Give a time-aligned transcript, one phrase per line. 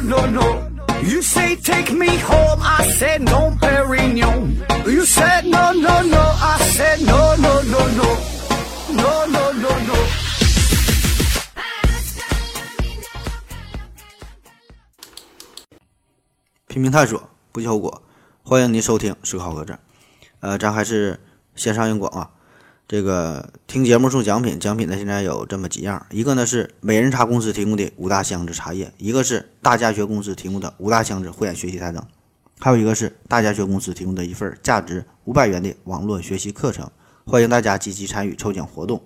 [0.00, 0.86] no, no, no.
[1.02, 4.64] You say take me home, I said no, Perignon.
[4.86, 8.16] You said no, no, no, I said no, no, no, no.
[8.94, 9.94] No, no, no, no.
[16.68, 18.02] 拼命探索，不计后果。
[18.42, 19.76] 欢迎您收听《思考客栈》。
[20.40, 21.18] 呃，咱还是
[21.56, 22.30] 先上硬广啊。
[22.88, 32.02] 这个听节目送奖品，奖品呢现在有这么几样，一个呢是美人茶公司提供的五大箱子茶叶，一个是大家学公司提供的五大箱子慧眼学习台灯，
[32.58, 36.90] 还有一个是大家学公司提供的一份价值五百元的网络学习课程。
[37.26, 39.02] 欢迎大家积极参与抽奖活动。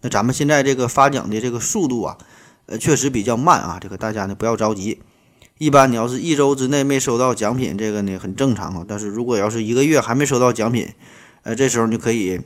[0.00, 2.16] 那咱们现在这个发奖的这个速度啊，
[2.64, 5.02] 呃，确实比较慢啊，这个大家呢不要着急。
[5.58, 8.86] 一般你要是一周之内没收到奖品，这个呢很正常啊。
[8.88, 10.88] 但是如果要是一个月还没收到奖品，
[11.42, 12.40] 呃，这时候你就可以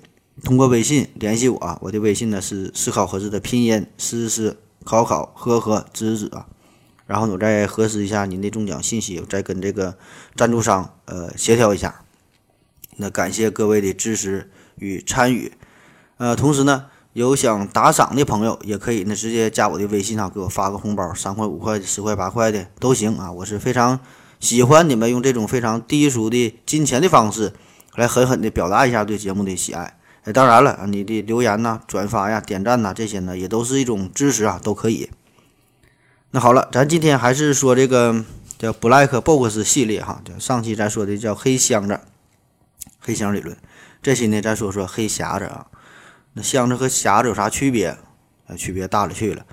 [0.44, 1.78] 通过微信联系我啊。
[1.82, 6.46] 我的微信呢是思考盒子的拼音思思考考呵呵知子啊。
[7.06, 9.96] 然后我再核实一下您的中奖信息，我再跟这个
[10.36, 12.04] 赞助商呃协调一下。
[12.96, 15.52] 那感谢各位的支持与参与，
[16.18, 16.86] 呃，同时呢。
[17.14, 23.30] 有想打赏的朋友，也可以呢直接加我的微信啊，给我发个红包，三块、五块、十块、八块的都行啊。
[23.30, 24.00] 我是非常
[24.40, 27.52] 喜欢你们用这种非常低俗的金钱的方式
[27.96, 29.98] 来狠狠的表达一下对节目的喜爱。
[30.24, 35.10] 哎，当然了，你的留言呐、转发呀、点赞呐，这些呢也都是一种支持啊，都可以。
[36.30, 38.24] 那好了，咱今天还是说这个
[38.56, 41.98] 叫 Black Box 系列哈，就上期咱说的叫黑箱子、
[43.00, 43.56] 黑箱理论，
[44.00, 45.66] 这期呢再说说黑匣子啊。
[46.34, 47.88] 那箱子和匣子有啥区别？
[48.46, 49.44] 啊，区别大了去了。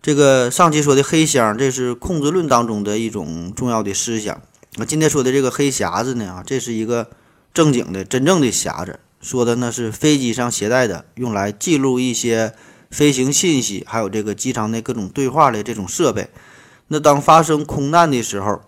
[0.00, 4.40] 这个上期说的黑箱，这是控制论当中的一种重要的思想。
[4.76, 6.32] 那今天说的这个黑匣子呢？
[6.32, 7.10] 啊，这是一个
[7.52, 12.54] 正经的、真正的匣子，说的呢是飞机上携带的，用来记录一些
[12.90, 16.28] 飞行信息，还有这个机舱的各种对话的这种设备。
[16.88, 18.62] 那当发生空难的时候，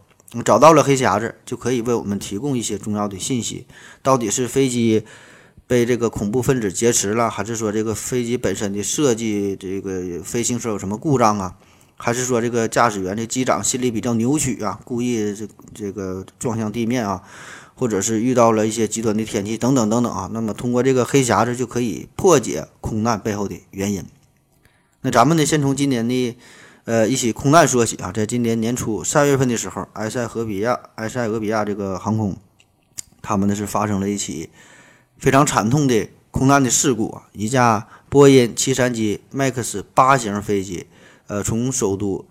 [0.44, 3.66] 找到了黑匣子，就可以为我们提供一些重要的信息。
[4.02, 5.04] 到底是飞机？
[5.66, 11.54] 被这个恐怖分子劫持了，还是说这个飞机本身的设计，这个飞行时有什么故障啊？
[11.96, 17.22] 还是说这个驾驶员这机长心里比较扭曲啊，故意这这个撞向地面啊？
[17.80, 20.28] 或者是遇到了一些极端的天气等等等等啊？
[20.34, 24.04] 那么通过这个黑匣子就可以破解空难背后的原因。
[25.00, 26.36] 那咱们呢，先从今年的
[26.84, 32.36] 呃一起空难说起啊，在今年年初三月份的时候，埃塞俄比亚埃塞俄比亚这个航空，
[33.22, 34.50] 他们呢是发生了一起。
[35.16, 37.28] 非常惨痛的空难的事故啊！
[37.32, 40.86] 一架波音七三七 MAX 八型飞机，
[41.28, 42.26] 呃，从首都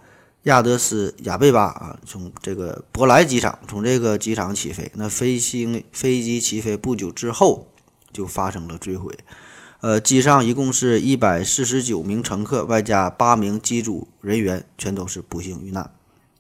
[0.50, 4.92] 亚德斯亚贝巴啊，从这个博莱机场，从这个机场起飞。
[4.96, 7.68] 那飞行飞机起飞不久之后，
[8.12, 9.14] 就发生了坠毁。
[9.82, 15.94] 呃，机上一共是一百四十九名乘客，外加八名机组人员，全都是不幸遇难。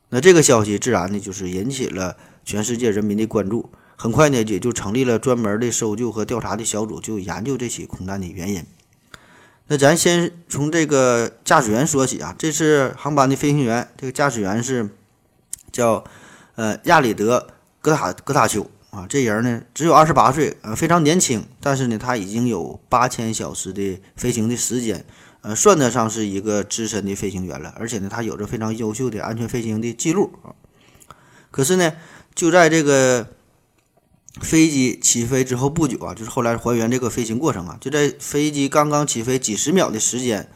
[0.10, 3.70] 那这个消息自然呢，就是引起了全世界人民的关注。
[3.96, 8.66] 很快呢，也就成立了专门的搜救和调查的小组，就研究这起空难的原因。
[9.72, 14.90] 那咱先从这个驾驶员说起啊，这次航班的飞行员，这个驾驶员是
[15.72, 16.04] 叫
[16.56, 17.48] 呃亚里德
[17.80, 25.06] 格塔格塔丘啊，这人呢只有二十八岁，呃非常年轻，但是呢他已经有八千小时的飞行的时间，
[25.42, 30.50] 呃算得上是一个资深的飞行员了，而且呢他有着非常优秀的安全飞行的记录啊。
[31.52, 31.94] 可是呢，
[32.34, 33.28] 就在这个
[34.42, 40.50] 飞机起飞之后不久啊，就是后来还原这个飞行过程啊，就在飞机刚刚起飞几十秒的时间，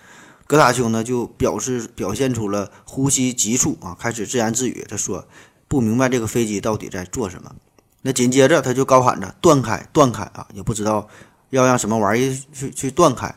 [0.48, 4.86] 格塔兄呢就表示表现出了呼吸急促啊，开始自言自语。
[4.90, 5.28] 他说
[5.68, 7.54] 不明白这个飞机到底在做什么。
[8.02, 11.08] 那紧接着他就高喊着断开断开啊，也不知道
[11.52, 13.34] 要让什么玩意去去断开。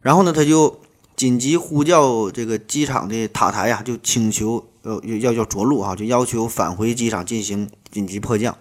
[0.00, 0.80] 然后呢，他就
[1.16, 8.56] 紧急呼叫这个机场的塔台呀，就请求呃要要着陆啊，就要求返回机场进行紧急迫降。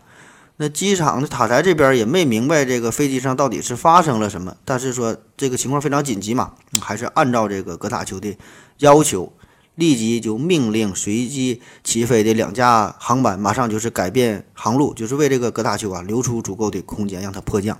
[0.60, 8.36] 那机场的塔台这边也没明白这个飞机上到底是发生了什么，但是说这个情况非常紧急嘛，还是按照这个格塔丘的
[8.80, 9.32] 要求，
[9.76, 17.78] 立即就命令随机起飞的两架航班马上就是改变航路，就是为这个格塔丘啊留出足够的空间让它迫降。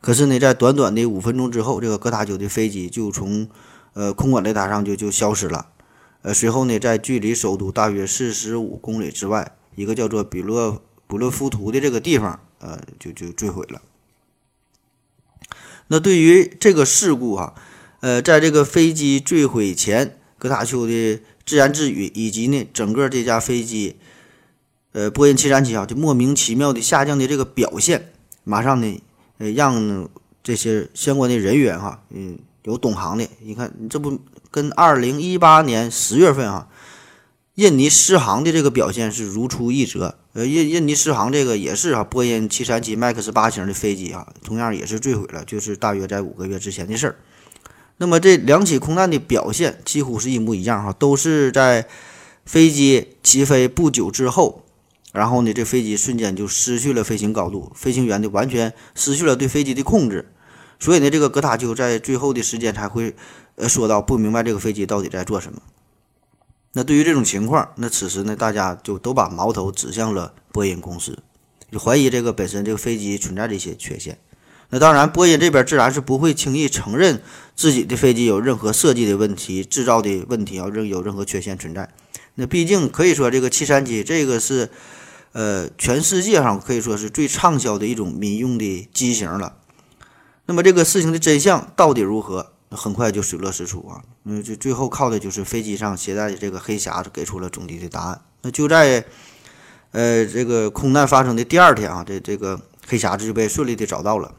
[0.00, 3.46] 可是呢，在短短的五分钟之后，这个格塔丘的飞机就从
[3.92, 5.66] 呃空管雷达上就就消失了。
[6.22, 10.80] 呃，随后呢，在距离首都大约四十五公里之外，一个叫做比洛。
[11.12, 13.82] 普勒夫图的这个地方，呃，就就坠毁了。
[15.88, 17.52] 那对于这个事故啊，
[18.00, 23.96] 呃，在这个飞机坠毁前，戈塔丘的自言自语，以及呢，整个这架飞机，
[24.92, 28.10] 呃，波音七三七啊，就莫名其妙的下降的这个表现，
[28.44, 29.02] 马上呢，
[29.36, 30.08] 呃，让
[30.42, 34.18] 这些相关的人员哈，嗯，有懂行的，你看，你这不
[34.50, 36.68] 跟二零一八年十月份啊，
[37.54, 40.16] 印尼狮航的这个表现是如出一辙。
[40.32, 47.16] 呃，印印尼狮航这个也是啊，波音七三七 MAX 八型的飞机啊，同样也是坠毁了，就是大约在五个月之前的事儿。
[47.98, 51.86] 那么这两起空难的表现几乎是一模一样哈，都是在
[52.46, 54.64] 飞机起飞不久之后，
[55.12, 60.32] 然后呢，这飞机瞬间就失去了飞行高度，飞行员的完全失去了对飞机的控制。
[60.80, 63.14] 所以呢，这个格塔就在最后的时间才会
[63.56, 65.60] 呃说到不明白这个飞机到底在做什么。
[66.74, 71.18] 那对于这种情况，那此时呢，大家就都把矛头指向了波音公司，
[71.70, 74.18] 就怀疑这个本身这个飞机存在这些缺陷。
[74.70, 77.22] 那当然，波音这边自然是不会轻易承认
[77.54, 81.90] 自己的飞机有任何设计的问题、制造的问题啊，任有任何缺陷存在。
[82.36, 84.70] 那毕竟可以说，这个七三七这个是
[85.32, 89.58] 呃全世界上可以说是最畅销的一种民用的机型了。
[90.46, 92.51] 那么这个事情的真相到底如何？
[92.76, 94.02] 很快就水落石出啊！
[94.24, 98.20] 嗯，就最后靠的就是飞机上携带的这个黑匣子给出了终极的答案。
[98.42, 99.04] 那就在
[99.92, 104.34] 呃这个空难发生的第二天啊，这这个黑匣子就被顺利的找到了。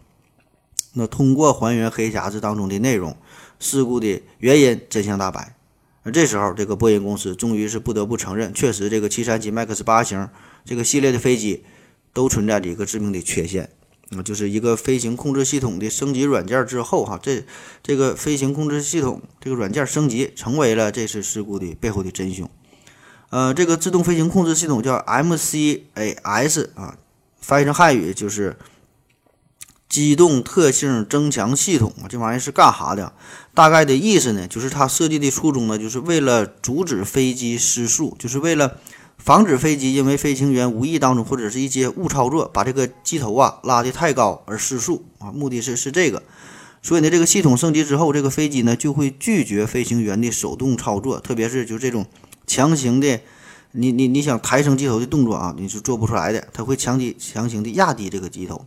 [0.94, 3.18] 那通过还原黑匣子当中的内容，
[3.60, 5.56] 事故的原因真相大白。
[6.04, 10.28] 而这时候，这个波音公司终于是不得不承认，确实这个737 MAX 八型
[10.66, 11.64] 这个系列的飞机
[12.12, 13.70] 都存在着一个致命的缺陷。
[14.13, 17.44] 那么就是一个飞行控制系统的升级软件之后，哈，这
[17.81, 22.48] 这个飞行控制系统这个软件升级成为了这次事故的背后的真凶。
[23.31, 26.95] 呃，这个自动飞行控制系统叫 MCAS 啊，
[27.42, 28.56] 翻译成汉语就是
[29.89, 31.92] 机动特性增强系统。
[32.07, 33.13] 这玩意是干啥的？
[33.56, 38.77] 大概的意思呢，就是它设计的初衷呢，就是为了阻止飞机失速，就是为了。
[39.24, 46.22] 防止飞机因为飞行员无意当中或者是一些误操作，把这个机头啊拉得太高而失速啊，目的是是这个。
[46.81, 52.06] 所以呢，这个系统升级之后，这个飞机呢就会拒绝飞行员的手动操作，特别是就这种
[52.46, 53.22] 强行的，
[53.72, 58.66] 你你你想抬升机头的动作啊，你是做不出来的，它会强击强行的压低这个机头。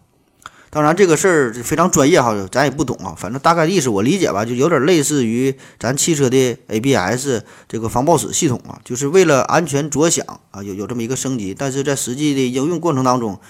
[0.76, 3.14] 当然，这个事儿非常专业哈，咱也不懂啊。
[3.17, 11.55] 反正大概意思我理解吧，就有点类似于咱汽车的 ABS 这个防抱死系统啊，就是为了安全着想啊，有有这么一个升级。
[11.55, 13.40] 但是在实际的应用过程当中，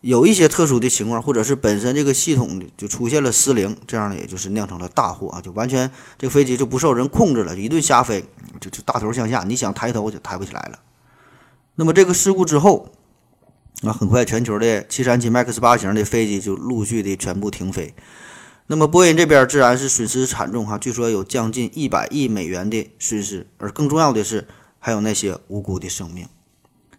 [0.00, 8.24] 有一些特殊的情况，或者是本身这个系统就出现了失灵，这样呢，也就是酿成了大祸啊，就完全这个飞机就不受人控制了，一顿瞎飞，
[8.60, 10.78] 就就大头向下，你想抬头就抬不起来了。
[11.74, 12.92] 那么这个事故之后。
[13.82, 17.94] 那很快，全球的737 MAX 八型的飞机就陆续的全部停飞。
[18.66, 24.46] 那么波音这边自然是损失惨重哈，据说有将近一百亿美元的损失，而更重要的是
[24.78, 26.28] 还有那些无辜的生命。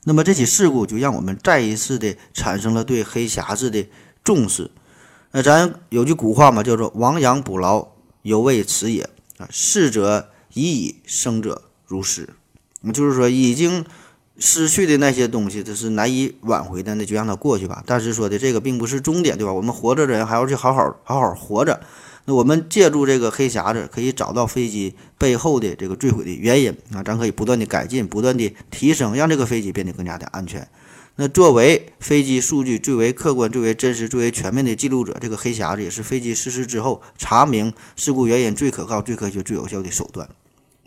[0.05, 3.87] 那么这起事故就让我们再一次的产生了对黑匣子的
[4.23, 4.71] 重视。
[5.31, 7.89] 那咱有句古话嘛，叫做“亡羊补牢，
[8.23, 9.07] 犹未迟也”。
[9.37, 12.27] 啊，逝者已矣，生者如斯。
[12.81, 13.85] 那就是说已经。
[14.41, 17.83] 失去的那些东西，这是难以挽回的，那就让它过去吧。
[17.85, 19.53] 但是说的这个并不是终点，对吧？
[19.53, 21.79] 我们活着的人还要去好好好好活着。
[22.25, 30.67] 那我们借助这个黑匣子，可以找到飞机背后的这个坠毁的原因啊，咱可以不断的改进，不断的提升，让这个飞机变得更加的安全。
[31.17, 40.27] 那作为飞机数据最为客观、最为真实、最为全面的记录者，这个黑匣子也是飞机失事之后查明事故原因最可靠、最科学、最有效的手段。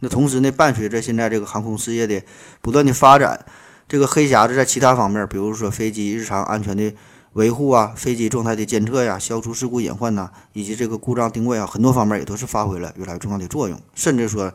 [0.05, 2.23] 那同时呢，伴随着现在这个航空事业的
[2.61, 3.43] 不断的发展，
[3.89, 6.93] 这个黑匣子在其他方面，比如说飞机日常安全的
[7.33, 13.81] 维护啊，飞机状态的监测呀，消除事故隐患呐，以及这个故障定位啊，很多方面也都是发挥了越来越重要的作用。
[13.95, 14.53] 甚至说，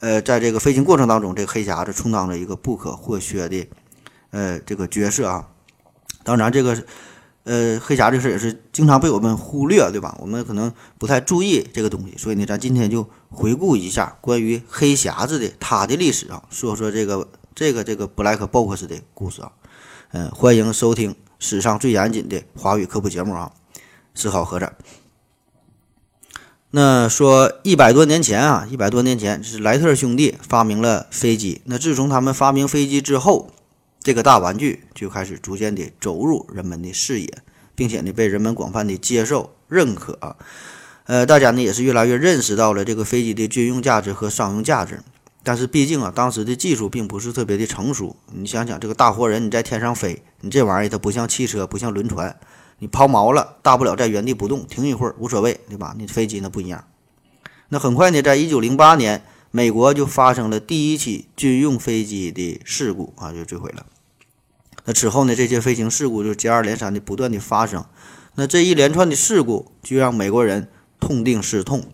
[0.00, 3.68] 呃，在这个飞行过程当中，这个黑匣子充当着一个不可或缺的
[4.32, 5.46] 呃这个角色啊。
[6.24, 6.76] 当然，这个。
[7.48, 10.14] 呃，黑匣这事也是经常被我们忽略，对吧？
[10.20, 19.52] 我们可能不太注意这个东西，所以呢，咱今天就回顾一下关于黑匣子的它的历史啊，说说这个这个这个 Black Box 的故事啊。
[20.12, 23.50] 嗯，欢迎收听史上最严谨的华语科普节目啊，
[24.14, 24.70] 思考盒子。
[26.70, 31.62] 那说一百多年前啊，一百多年前是莱特兄弟发明了飞机。
[31.64, 33.50] 那自从他们发明飞机之后，
[34.00, 37.28] 这个大玩具就开始逐渐的走入人们的视野，
[37.74, 40.36] 并且呢被人们广泛的接受认可啊，
[41.04, 45.00] 呃，大家呢也是越来越认识到了这个飞机的军用价值和商用价值。
[45.42, 48.16] 但是毕竟啊，当时的技术并不是特别的成熟。
[48.32, 52.38] 你想想，这个大活人你在天上飞，你这玩意儿它不像汽车，不像轮船，
[52.78, 55.94] 你抛锚了，大不了在原地不动，停一会儿无所谓，对吧？
[55.98, 56.84] 你飞机那不一样。
[57.68, 59.22] 那很快呢，在一九零八年。
[59.58, 63.84] 美国就发生了第一起军用飞机的事故啊，就坠毁了。
[64.84, 67.84] 那此后呢，这些飞行事故就接二连三的不断的发生。
[68.36, 70.68] 那这一连串的事故就让美国人
[71.00, 71.88] 痛定思痛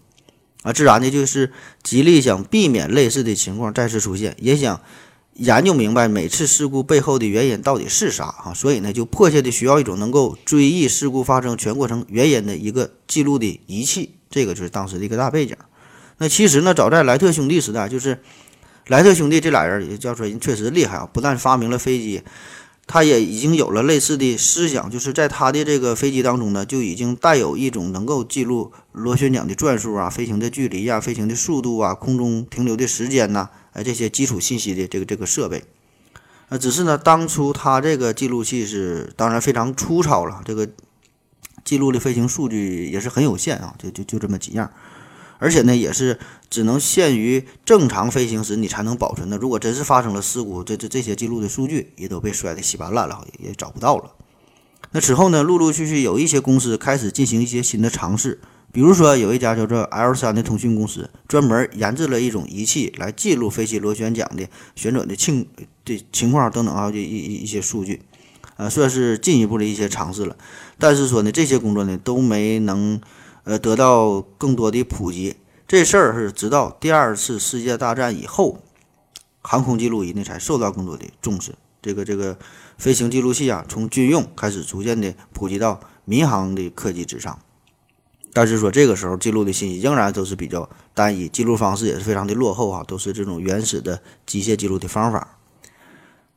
[0.61, 4.83] 啊，自然的就是极力想避免类似的情况再次出现，也想
[5.37, 14.17] 研究明白每次事故背后的原因到底是啥啊，所以呢，就迫切的需要一种能够追忆事故发生全过程原因的一个记录的仪器。
[14.29, 15.57] 这个就是当时的一个大背景。
[16.19, 18.21] 那其实呢，早在莱特兄弟时代，就是
[18.87, 22.23] 莱特兄弟这俩人也叫说人确实厉害啊，不但发明了飞机。
[22.87, 35.65] 他也已经有了类似的思想，就是在他的这个飞机当中呢，就已经带有一种能够记录螺旋桨的转速啊、飞行的距离啊、飞行的速度啊、空中停留的时间呐，哎，这些基础信息的这个这个设备。
[36.51, 40.69] 那，只是呢，当初他这个记录器是当然非常粗糙了，这个
[41.65, 44.71] 记录的飞行数据也是很有限啊，就就就这么几样。
[45.39, 49.37] 而且呢，也是只能限于正常飞行时你才能保存的。
[49.37, 54.13] 如果真是发生了事故，这这这些记录的数据也都被摔得稀巴烂了，也找不到了。
[54.93, 58.41] 那此后呢，陆陆续续有一些公司开始进行一些新的尝试，
[58.73, 65.47] 比如说有一家叫做 L 三的通讯公司，专门研制了一种仪器来记录飞机螺旋桨的旋转的情
[65.85, 68.03] 的情况等等啊，一一一些数据，
[68.57, 70.37] 呃，算是进一步的一些尝试了。
[70.79, 73.01] 但是说呢，这些工作呢都没能。
[73.45, 75.37] 呃，得到更多的普及，
[75.69, 78.59] 这事儿是直到第二次世界大战以后，
[79.43, 81.55] 航空记录仪呢才受到更多的重视。
[81.83, 82.39] 这个这个
[82.79, 87.39] 飞行记录器啊，从军用开始逐渐的普及到民航的客机之上。
[88.33, 95.39] 但是说这个时候记录的信息仍然都是比较单一，记录方式也是非常的落后啊，都是这种原始的机械记录的方法。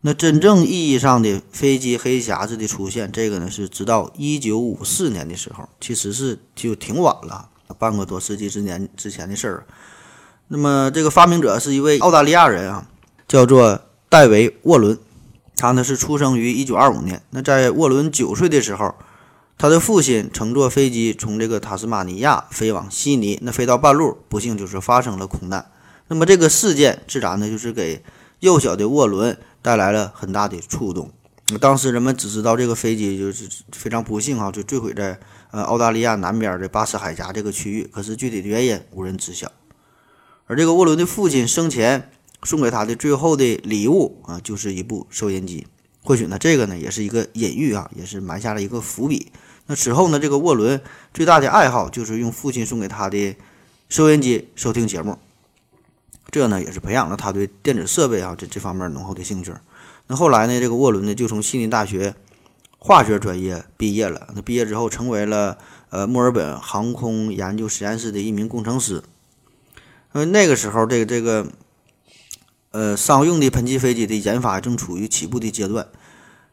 [0.01, 7.49] 那真正意义上的飞机黑匣子的出现，这个呢是直到一九五四年的时候，其实是就挺晚了，
[7.79, 9.65] 半个多世纪之年之前的事儿。
[10.49, 12.87] 那么这个发明者是一位澳大利亚人啊，
[13.27, 14.97] 叫做戴维·沃伦，
[15.57, 17.21] 他呢是出生于一九二五年。
[17.31, 18.93] 那在沃伦九岁的时候，
[19.57, 25.69] 他的父亲乘坐飞机从这个塔斯马尼亚飞往悉尼，那飞到半路，不幸就是发生了空难。
[26.07, 28.03] 那么这个事件自然呢就是给
[28.41, 29.35] 幼小的沃伦。
[29.67, 31.11] 带来了很大的触动。
[31.59, 35.19] 当时人们只知道这个飞机就是非常不幸哈，就坠毁在
[35.51, 37.83] 呃澳大利亚南边的巴斯海峡这个区域。
[37.91, 39.51] 可是具体的原因无人知晓。
[40.45, 42.09] 而这个沃伦的父亲生前
[42.43, 45.67] 送给他的最后的礼物啊，就是一部收音机。
[46.01, 49.33] 或许呢，这个呢也是一个隐喻啊，也是埋下了一个伏笔。
[49.65, 50.81] 那此后呢，这个沃伦
[51.13, 53.35] 最大的爱好就是用父亲送给他的
[53.89, 55.17] 收音机收听节目。
[56.29, 59.53] 这呢也是培养了他对电子设备啊这这方面浓厚的兴趣。
[60.07, 62.15] 那后来呢，这个沃伦呢就从悉尼大学
[62.77, 64.29] 化学专业毕业了。
[64.35, 65.57] 那毕业之后成为了
[65.89, 69.03] 呃墨尔本航空研究实验室的一名工程师。
[70.13, 71.47] 因为那个时候这个这个
[72.71, 75.87] 呃商用的喷气飞机的研发正处于起步的阶段。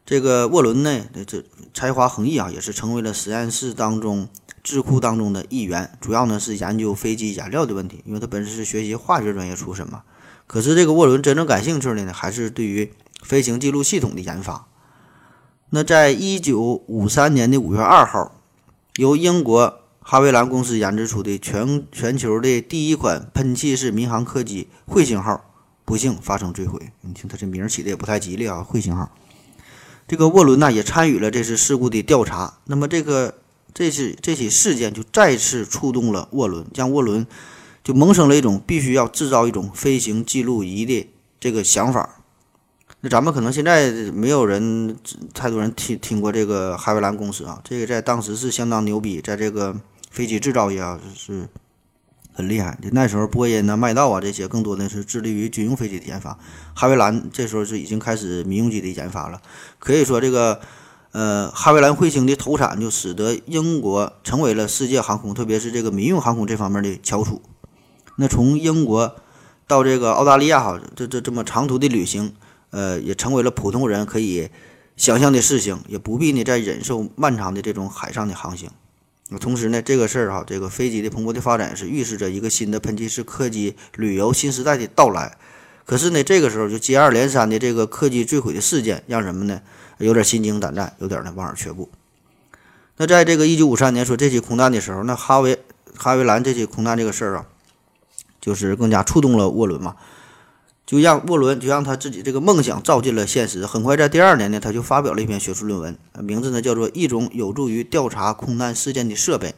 [0.06, 4.28] 这个沃伦呢这才华横溢啊，也是成为了实验室当中。
[4.64, 10.02] 智库当中的一员，主要呢是研究飞机燃料的问题，因为他本身是学习化学专业出身嘛。
[10.46, 12.90] 可是这个沃伦真正感兴趣的呢，还是对于
[13.22, 14.66] 飞行记录系统的研发。
[15.68, 18.40] 那在一九五三年的五月二号，
[18.96, 25.44] 由英国哈维兰公司研制出的全全球的第一款喷气式民航客机“彗星号”
[25.84, 26.90] 不幸发生坠毁。
[27.02, 29.12] 你听他这名起的也不太吉利啊，“彗星号”。
[30.08, 32.60] 这个沃伦呢也参与了这次事故的调查。
[32.64, 33.34] 那么这个。
[33.74, 37.26] 这次这起事件就再次触动了沃伦，将沃伦
[37.82, 42.20] 就萌生了一种必须要制造一种飞行记录仪的这个想法。
[43.00, 44.96] 那咱们可能现在没有人
[45.34, 49.74] 太多人听听过这个哈维兰公司啊，这个在当时是相当牛逼，在这个
[50.08, 51.48] 飞机制造业啊是
[52.32, 52.78] 很厉害。
[52.92, 56.38] 那时候波音呐、麦道啊这些更多的是致力于军用飞机的研发，
[56.74, 59.42] 哈维兰这时候是已经开始民用机的研发了。
[59.80, 60.60] 可以说这个。
[61.14, 67.40] 呃，哈维兰彗星的投产就使得英国成为了世界航空，特别是这个民用航空这方面的翘楚。
[68.16, 69.14] 那从英国
[69.68, 72.34] 到这个澳大利亚，哈，这这这么长途的旅行，
[72.70, 74.48] 呃，也成为了普通人可以
[74.96, 78.68] 想象的事情，也不必呢再忍受漫长的这种海上的航行。
[79.40, 85.38] 同时呢，这个事儿哈，这个飞机的蓬勃的发展是预示着一个新的喷气式客机旅游新时代的到来。
[85.86, 89.60] 可是呢，这个时候就接二连三的这个客机坠毁的事件，让人们呢。
[89.98, 91.88] 有点心惊胆战，有点呢望而却步。
[92.96, 95.58] 那在这个一九五三年说这起空难的时候，那哈维
[95.96, 97.46] 哈维兰这起空难这个事儿啊，
[98.40, 99.96] 就是更加触动了沃伦嘛，
[100.86, 103.66] 就让沃伦就让他自己这个梦想照进了现实。
[103.66, 109.48] 很快在第二年呢，他就发表了一篇学术论文，名字呢叫做《一种有助于调查空难事件的设备》。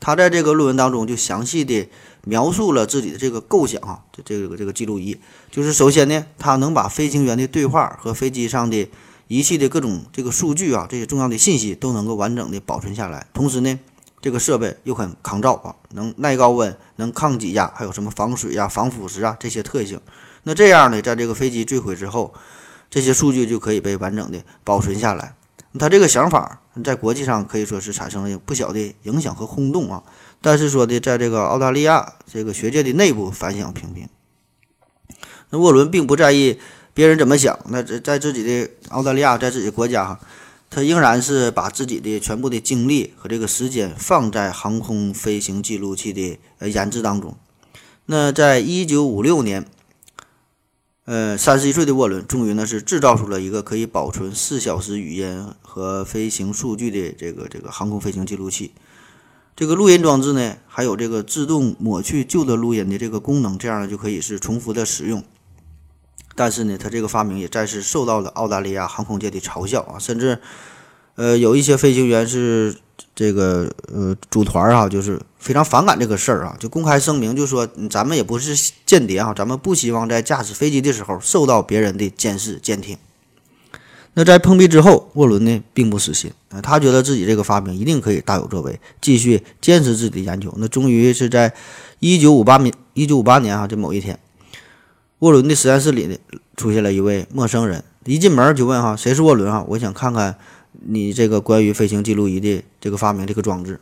[0.00, 1.88] 他在这个论文当中就详细的
[2.24, 5.18] 描述了自己的这个构想啊，这这个这个记录仪，
[5.50, 8.90] 就是首先呢，他能把飞行员的对话和飞机上的
[9.34, 13.26] 仪器的各种这个数据啊，这些重要的信息都能够完整的保存下来。
[13.32, 13.80] 同时呢，
[14.20, 20.00] 这个设备又很抗造啊，能耐高温，能抗挤压，还有什么防水呀、防腐蚀啊这些特性。
[20.44, 22.32] 那这样呢，在这个飞机坠毁之后，
[22.88, 25.34] 这些数据就可以被完整的保存下来。
[25.80, 30.04] 他这个想法在国际上可以说是产生了不小的影响和轰动啊。
[30.40, 34.08] 但是说的，在这个澳大利亚这个学界的内部反响平平。
[35.50, 36.60] 那沃伦并不在意
[36.94, 40.20] 别人怎么想，那在在自己的澳大利亚，在自己的国家哈，
[40.70, 47.36] 他仍然是把自己的全部的精力和这个时间放在航空飞行记录器的呃研制当中。
[48.06, 49.66] 那在一九五六年。
[51.06, 58.72] 呃，三十一岁的沃伦终于呢是制造出了一个可以保存四小时语音和飞行数据的这个这个航空飞行记录器。
[59.54, 65.22] 这个录音装置呢，还有这个自动抹去旧的录音的这个功能，这样呢就可以是重复的使用。
[66.34, 70.38] 但是呢，他这个发明也再次受到了澳大利亚航空界的嘲笑啊，甚至
[71.16, 72.76] 呃有一些飞行员是。
[73.12, 82.96] 这个呃，组团啊，就是非常反感这个事儿啊，就公开声明，就说咱们也不是间谍啊，咱们不希望在驾驶飞机的时候受到别人的监视监听。
[84.14, 90.52] 那在碰壁之后，沃伦呢并不死心啊，他觉得自己这个发明一定可以大有作为，继续坚持自己的研究。
[90.56, 91.52] 那终于是在
[91.98, 94.16] 一九五八年，一九五八年啊，这某一天，
[95.20, 96.16] 沃伦的实验室里呢
[96.56, 99.64] 出现了一位陌生人，一进门就问哈，谁是沃伦啊？
[99.68, 100.36] 我想看看。
[100.86, 103.80] 你这个关于飞行记录仪的这个发明，这个装置，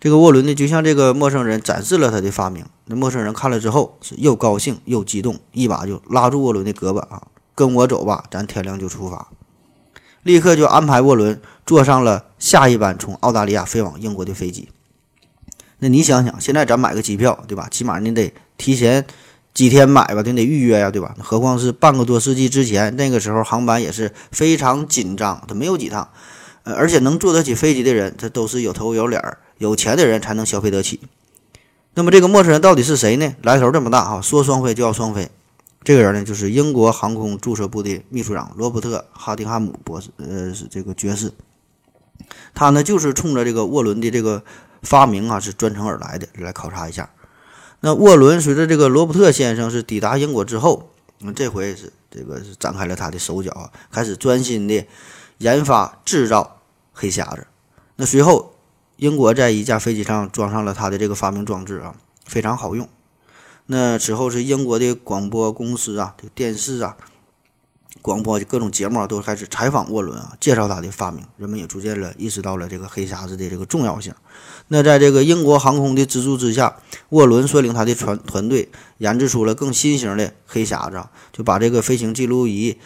[0.00, 2.64] 这个沃伦呢，就向这个陌生人展示了他的发明。
[2.86, 9.28] 那陌生人看了之后是又高兴又激动，一把就拉住沃伦的胳膊啊，跟我走吧，咱天亮就出发。
[10.22, 14.70] 立刻就安排沃伦坐上了下一班从澳大利亚飞往英国的飞机。
[15.80, 17.68] 那你想想，现在咱买个机票，对吧？
[17.70, 19.04] 起码你得提前。
[19.54, 21.14] 几天买吧，你得预约呀，对吧？
[21.20, 26.08] 何况是半个多世纪之前，那个时候航班也是非常紧张，它没有几趟，
[26.64, 31.00] 呃，而且能坐得起飞机的人，这都是有头有脸儿、有钱的人才能消费得起。
[31.94, 33.36] 那么这个陌生人到底是谁呢？
[33.42, 35.30] 来头这么大哈，说双飞就要双飞。
[35.84, 41.30] 这个人呢，就是英国航空注册部的秘书长罗伯特·哈丁汉姆博士，呃，是这个爵士。
[42.54, 44.42] 他呢，就是冲着这个沃伦的这个
[44.82, 47.08] 发明啊，是专程而来的，来考察一下。
[47.84, 54.86] 那沃伦随着这个罗伯特先生是抵达英国之后，那这回是这个是展开了他的手脚啊，开始专心的
[55.36, 56.62] 研发制造
[56.94, 57.46] 黑匣子。
[57.96, 58.54] 那随后，
[58.96, 61.94] 英国在一架飞机上装上了他的这个发明装置啊，
[62.24, 62.88] 非常好用。
[63.66, 66.96] 那此后是英国的广播公司啊，这个电视啊。
[68.02, 74.12] 广播各种节目，都开始采访沃伦啊，介绍他的发明，人们也逐渐了意识到了这个黑匣子的这个重要性。
[74.68, 76.76] 那在这个英国航空的资助之下，
[77.10, 81.02] 沃伦率领他的团团队研制出了更新型的黑匣子，
[81.32, 82.76] 就把这个飞行记录仪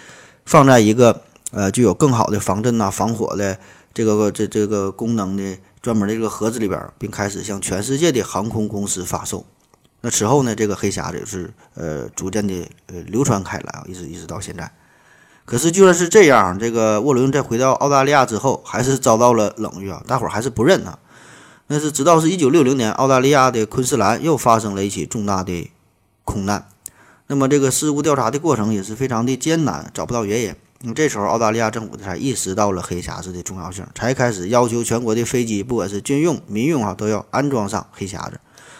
[0.44, 3.58] 放在一个呃具有更好的防震呐、防火的
[3.92, 9.44] 这个这这个功能的专门的这个盒子里边，并开始向全世界的航空公司发售。
[10.00, 14.70] 那此后呢，这个黑匣子是呃逐渐的呃流传开来啊，一直一直到现在。
[15.50, 20.04] 可是，就算是这样，这个沃伦在回到澳大利亚之后，还是遭到了冷遇啊！
[20.06, 20.98] 大伙儿还是不认他。
[21.68, 25.70] 那是直到是一九六零年，澳大利亚的昆士兰又发生了一起重大的
[26.24, 26.68] 空难。
[27.28, 30.54] 那么，这个事故调查的过程也是非常的艰难，找不到原因。
[30.82, 38.38] 那这时候，澳大利亚政府才意识到了黑匣子的重要性，才开始要求全国的飞机，不管是军用、民用啊，都要安装上黑匣子。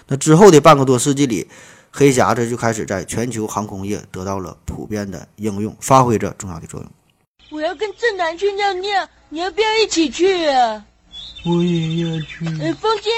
[0.08, 1.48] 那之后的半个多世纪里，
[1.90, 6.90] 黑匣子就开始在全球航空业得到了普遍的应用，发挥着重要的作用。
[7.50, 10.84] 我要跟正南去尿尿，你要不要一起去啊？
[11.46, 12.46] 我也要去。
[12.62, 13.10] 哎，风姐，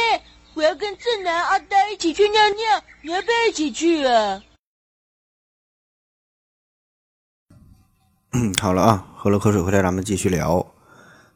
[0.55, 4.41] 我要跟正南、阿呆一起去尿尿，你要不要一起去啊？
[8.33, 10.65] 嗯，好了啊，喝了口水回来，咱们继续聊。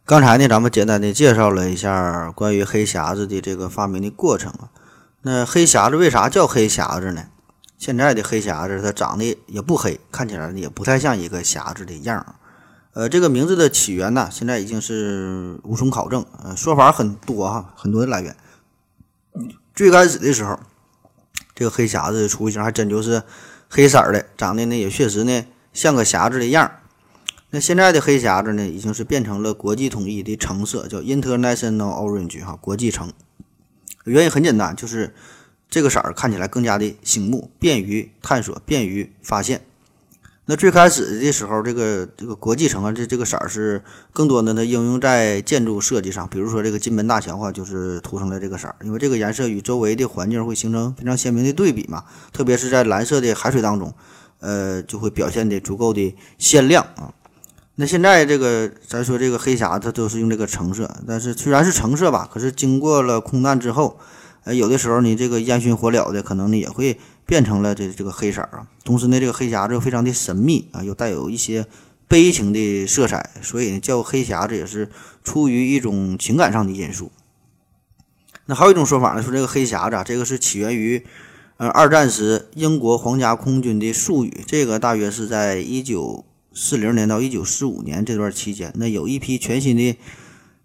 [0.05, 4.71] 刚才呢，咱们简单的介绍了一下关于黑匣子的这个发明的过程啊。
[5.27, 7.25] 那黑匣子为啥叫黑匣子呢？
[7.79, 12.35] 现在的黑匣子它长得也不黑，看起来也不太像一个匣子的样儿。
[12.93, 18.37] 呃，这个名字的起源呢，现在已经是无从考证，呃，说法很多哈，很多的来源。
[19.75, 20.61] 最开始的时候，
[21.55, 23.23] 这个黑匣子的雏形还真就是
[23.71, 26.81] 黑色的，长得呢也确实呢像个匣子的样儿。
[27.49, 33.11] 那现在的黑匣子呢，已经是变成了国际统一的橙色，叫 International Orange 哈，国际橙。
[34.05, 35.15] 原因很简单，就是
[35.69, 39.63] 这个色儿看起来更加的醒目，便于探索，便于发现。
[40.47, 53.95] 那最开始的时候，这个这个国际城啊，这这个色儿是更多的呢应用在建筑设计上，比如说这个金门大桥啊，就是涂成了这个色儿，因为这个颜色与周围的环境会形成非常鲜明的对比嘛，特别是在蓝色的海水当中，
[54.41, 57.15] 呃，就会表现的足够的鲜亮啊。
[57.77, 63.99] 那现在这个咱说这个黑匣，它都是用这个橙色，但是虽然是橙色吧，可是经过了空难之后，
[64.45, 68.69] 呃，有的时候你这个烟熏火燎的，可能呢也会变成了这这个黑色啊。
[68.85, 71.67] 同时呢，这个黑匣子又非常的神秘啊，又带有一些
[72.07, 74.89] 悲情的色彩，所以呢叫黑匣子也是
[75.25, 77.11] 出于一种情感上的因素。
[78.47, 81.05] 那还有一种说法呢，说这个黑匣子啊，这个是起源于
[81.57, 89.97] 呃二战时英国皇家空军的术语，这个大约是在一九四零年到一九四五年这段期间，那有一批全新的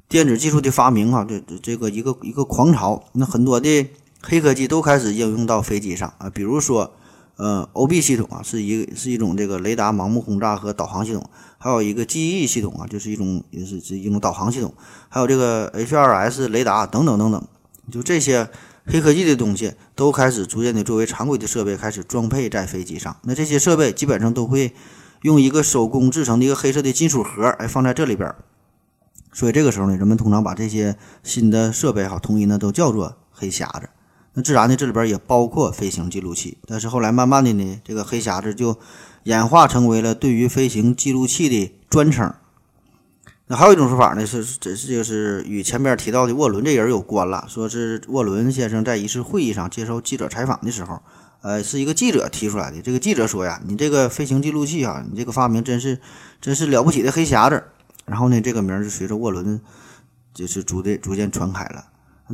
[0.08, 3.88] 电子技术的发明啊，这这这个一个一个狂潮，那很多的
[4.22, 6.94] 黑科技都开始应用到飞机上啊，比如说
[7.38, 14.74] 呃 OB 系统啊，是一是一种这个雷达盲目轰炸和导航系统，还有一个 G E 系统啊，就是一种也是是一种导航系统，
[15.10, 17.44] 还有这个 H2S 雷达等等等等。
[17.92, 18.48] 就这些
[18.86, 23.18] 黑科技的东西都开始逐渐的作为常规的设备开始装配在飞机上。
[23.24, 24.72] 那这些设备基本上都会
[25.22, 28.34] 用一个手工制成的一个黑色的金属盒，哎，放在这里边。
[29.32, 33.90] 所以这个时候呢，人们通常把这些新的设备哈，统一呢都叫做黑匣子。
[34.34, 36.58] 那自然呢，这里边也包括飞行记录器。
[36.68, 38.78] 但是后来慢慢的呢，这个黑匣子就
[39.24, 42.34] 演化成为了对于飞行记录器的专称。
[43.48, 47.46] 那还有一种说法呢，是这是就是与前边提到的沃伦这人有关了。
[47.48, 51.02] 说是沃伦先生在一次会议上接受记者采访的时候，
[51.42, 52.82] 呃，是一个记者提出来的。
[52.82, 56.00] 这个记者说呀：“你这个飞行记录器啊，你这个发明真是
[56.42, 57.64] 真是了不起的黑匣子。”
[58.06, 59.62] 然后呢，这个名儿就随着沃伦
[60.34, 61.86] 就是逐的逐渐传开了。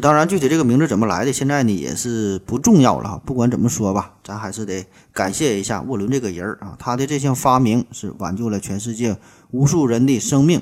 [0.02, 3.22] 当然，具体这个名字怎么来的，现在呢也是不重要了。
[3.26, 9.18] 不管怎么说吧，咱还是得感谢一下沃伦这个人儿啊，他的这项发明是挽救了全世界
[9.52, 10.62] 无数人的生命。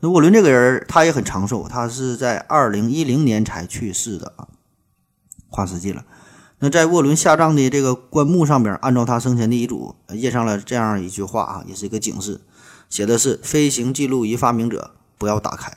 [0.00, 4.48] 那沃伦这个人，他也很长寿，他是在二零一零年才去世的啊，
[5.48, 6.04] 跨世纪了。
[6.58, 12.40] 那在沃伦下葬的这个棺木上边，按照他生前的遗嘱，印上了这样一句话啊，也是一个警示，
[12.88, 15.76] 写的是“飞行记录仪发明者不要打开”。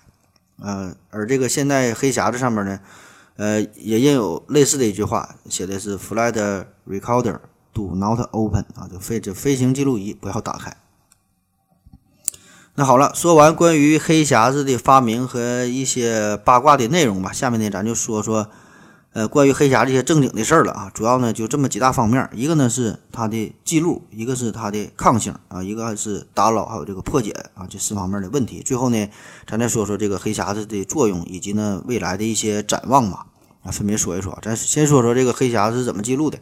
[0.61, 2.79] 呃，而这个现代黑匣子上面呢，
[3.35, 7.39] 呃，也印有类似的一句话，写的是 “Flight recorder
[7.73, 10.77] do not open” 啊，就飞这飞行记录仪不要打开。
[12.75, 18.49] 那好了，说完关于黑匣子的发明和一些八卦的内容吧，下面呢咱就说说，
[19.11, 20.91] 呃，关于黑匣这些正经的事儿了啊。
[20.93, 28.61] 主要呢就这么几大方面，一个呢是它的记录，一个是它的抗性啊，一个是打扰还有这个破解啊这四方面的问题。
[28.63, 29.09] 最后呢，
[29.47, 33.25] 咱再说说这个黑匣子的作用以及呢未来的一些展望吧，
[33.63, 34.37] 啊，分别说一说。
[34.43, 36.37] 咱先说说这个黑匣子是怎么记录的。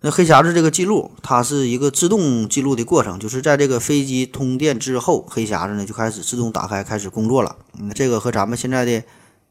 [0.00, 7.56] 那黑匣子这个记录，它是一个自动记录的过程，就是在这个飞机通电之后，黑匣子呢就开始自动打开，开始工作了。
[7.78, 9.02] 嗯，这个和咱们现在的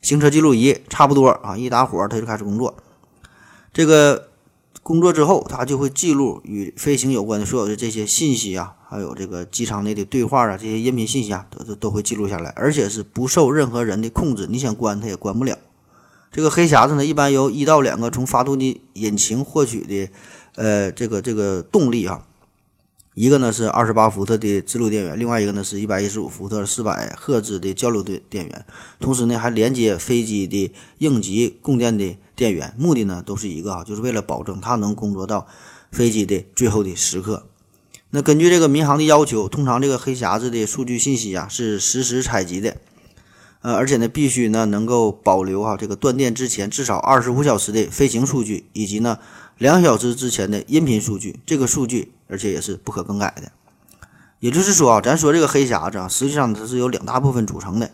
[0.05, 2.75] 行车记录仪差不多啊，一打火它就开始工作。
[3.73, 4.29] 这个
[4.83, 15.57] 工作之后，它就会记录与飞行有关的所有的这些信息啊，还有这个机舱内的对话啊，这些音频信息啊，都都都会记录下来，而且是不受任何人的控制，你想关它也关不了。
[16.31, 20.11] 这个黑匣子呢，一般由一到两个从发动机引擎获取的。
[20.57, 22.25] 呃，这个这个动力啊，
[23.15, 28.65] 一个呢是二十八伏特的直流电源，另外一个呢是一百一十五伏特四百赫兹的交流电电源，
[28.99, 35.47] 同时呢还连接飞机的应急供电的电源，目的呢都是一个啊，就是为了保证它能工作到
[35.93, 37.47] 飞机的最后的时刻。
[38.10, 42.75] 那根据这个民航的要求，通常这个黑匣子的数据信息啊是实时采集的，
[43.62, 49.19] 呃，而且呢必须呢能够保留啊这个断电之前至少二十五小时的飞行数据，以及呢。
[49.57, 53.51] 两小时之前的音频数据，这个数据而且也是不可更改的。
[54.39, 57.89] 也就是说啊，咱说这个黑匣子啊，实际上它是由两大部分组成的。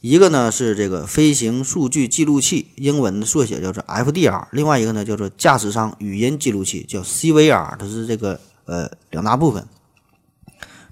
[0.00, 7.76] 一个呢是这个飞行数据记录器，英文的缩写叫做 FDR；另外一个呢叫做驾驶舱语音记录器，叫 CVR。
[7.78, 9.66] 它是这个呃两大部分。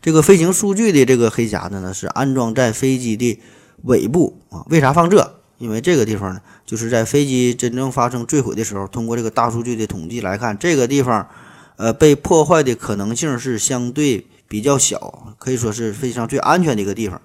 [0.01, 3.39] 这个飞行数据的这个黑匣子呢，是安装在飞机的
[3.83, 4.65] 尾部啊。
[4.71, 5.35] 为啥放这？
[5.59, 6.41] 因为这个地方呢，
[6.73, 11.29] 就是在飞机真正发生坠毁的时候，通过这个大数据的统计来看，这个地方，
[11.77, 17.21] 呃，被破坏的可能性是相对比较小，可以说是飞机上最安全的一个地方。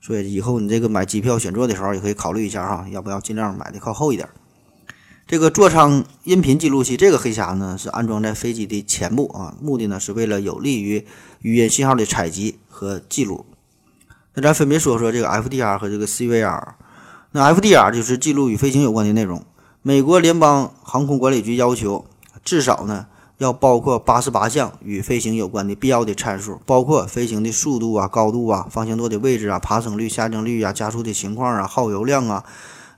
[0.00, 4.28] 所以以后你这个买机票选座的时候，也可以考虑一下哈，要不要尽量买的靠后一点。
[5.26, 11.04] 这个座舱音频记录器，这个黑匣呢是安装在飞机的前部啊，目的呢是为了有利于
[11.40, 13.44] 语音信号的采集和记录。
[14.34, 16.62] 那咱分别说说这个 FDR 和这个 CVR。
[17.32, 19.42] 那 FDR 就是记录与飞行有关的内容。
[19.82, 22.06] 美国联邦航空管理局要求，
[22.42, 32.44] 至少呢要包括八十八项与飞行有关的必要的参数，包括飞行的速度啊、高度啊、方向舵的位置啊、爬升率、下降率啊、加速的情况啊、耗油量啊、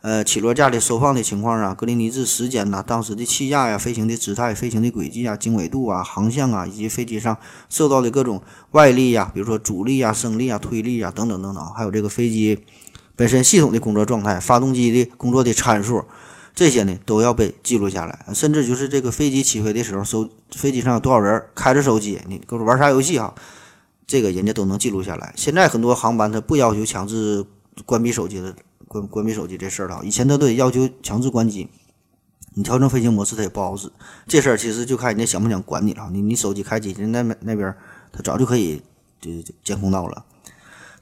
[0.00, 7.36] 呃起落架的收放的情况啊、格林尼治时间呐、当时的气压呀、飞行的姿态、飞行的轨迹啊、经纬度啊、航向啊，以及飞机上
[7.68, 8.40] 受到的各种
[8.70, 12.60] 外力呀，比如说阻力啊、升力啊、推力啊等等等等，还有这个飞机。
[13.20, 16.06] 本身系统的工作状态、发动机的工作的参数，
[16.54, 23.34] 这些呢都要被记录下来，甚至就是这个飞机起飞的时候，手飞机上有多少人开着手机，你搁玩啥游戏哈，
[24.06, 25.34] 这个人家都能记录下来。
[25.36, 27.44] 现在很多航班它不要求强制
[27.84, 28.56] 关闭手机的，
[28.88, 31.68] 关关闭手机这事儿了，以前它都得要求强制关机。
[32.54, 33.92] 你调整飞行模式，它也不好使。
[34.26, 36.08] 这事儿其实就看人家想不想管你了。
[36.10, 37.74] 你你手机开机，人那那边
[38.12, 38.80] 他早就可以
[39.20, 39.30] 就
[39.62, 40.24] 监控到了。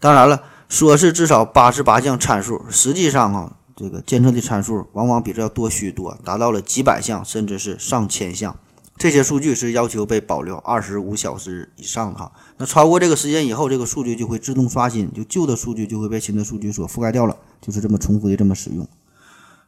[0.01, 3.55] 当然了，说是至少八十八项参数，实际上啊。
[3.81, 8.57] 这个监测的参数往往比这要多许多，达到了几百项，甚至是上千项。
[8.97, 12.33] 这些数据是要求被保留二十五小时以上的哈。
[12.57, 18.85] 那超过这个时间以后，这个数据就会自动刷新，就旧的数据就会被新的数据所覆盖掉了，就是这么重复的这么使用。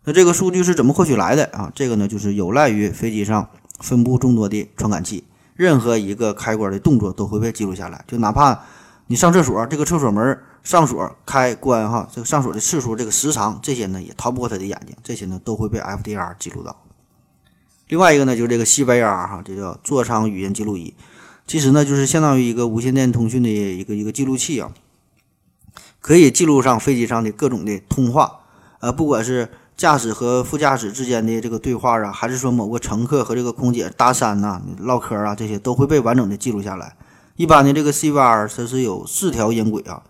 [0.03, 1.71] 那这个数据是怎么获取来的啊？
[1.73, 5.23] 这个呢，就是有赖于飞机上分布众多的传感器，
[5.55, 8.61] 任何一个开关的动作都会被记录下来，就哪怕
[9.07, 10.37] 你上厕所，这个厕所门。
[10.63, 16.85] 上锁、开关，哈，这个上锁的次数、这个时长，这些呢也逃不过他的眼睛，这些呢都会被 FDR 记录到。
[17.89, 20.95] 另外一个呢，就是这个 CVR 哈，这叫座舱语音记录仪，
[21.47, 24.71] 其实呢就是相当于一个无线电通讯的一个一个记录器啊，
[26.01, 28.41] 可以记录上飞机上的各种的通话，
[28.81, 36.97] 呃，不管是驾驶和副驾驶之间的这个对话啊，还是说某个乘客和这个空姐搭讪呐、唠嗑啊，这些都会被完整的记录下来。
[37.37, 40.03] 一般的这个 CVR 它是有四条音轨啊。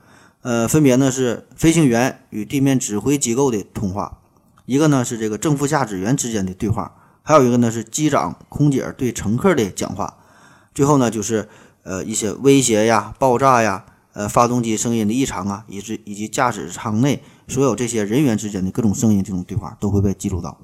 [0.43, 4.21] 呃，分别呢是飞行员与地面指挥机构的通话，
[4.65, 10.17] 一个呢是这个正副驾驶员之间的对话，还有一个呢是机长、空姐对乘客的讲话，
[10.75, 11.47] 最后呢就是
[11.83, 20.59] 呃一些威胁呀、爆炸呀、呃发动机声音的异常啊，以及以及驾驶舱内所有这些人员之间的各种声音这种对话都会被记录到。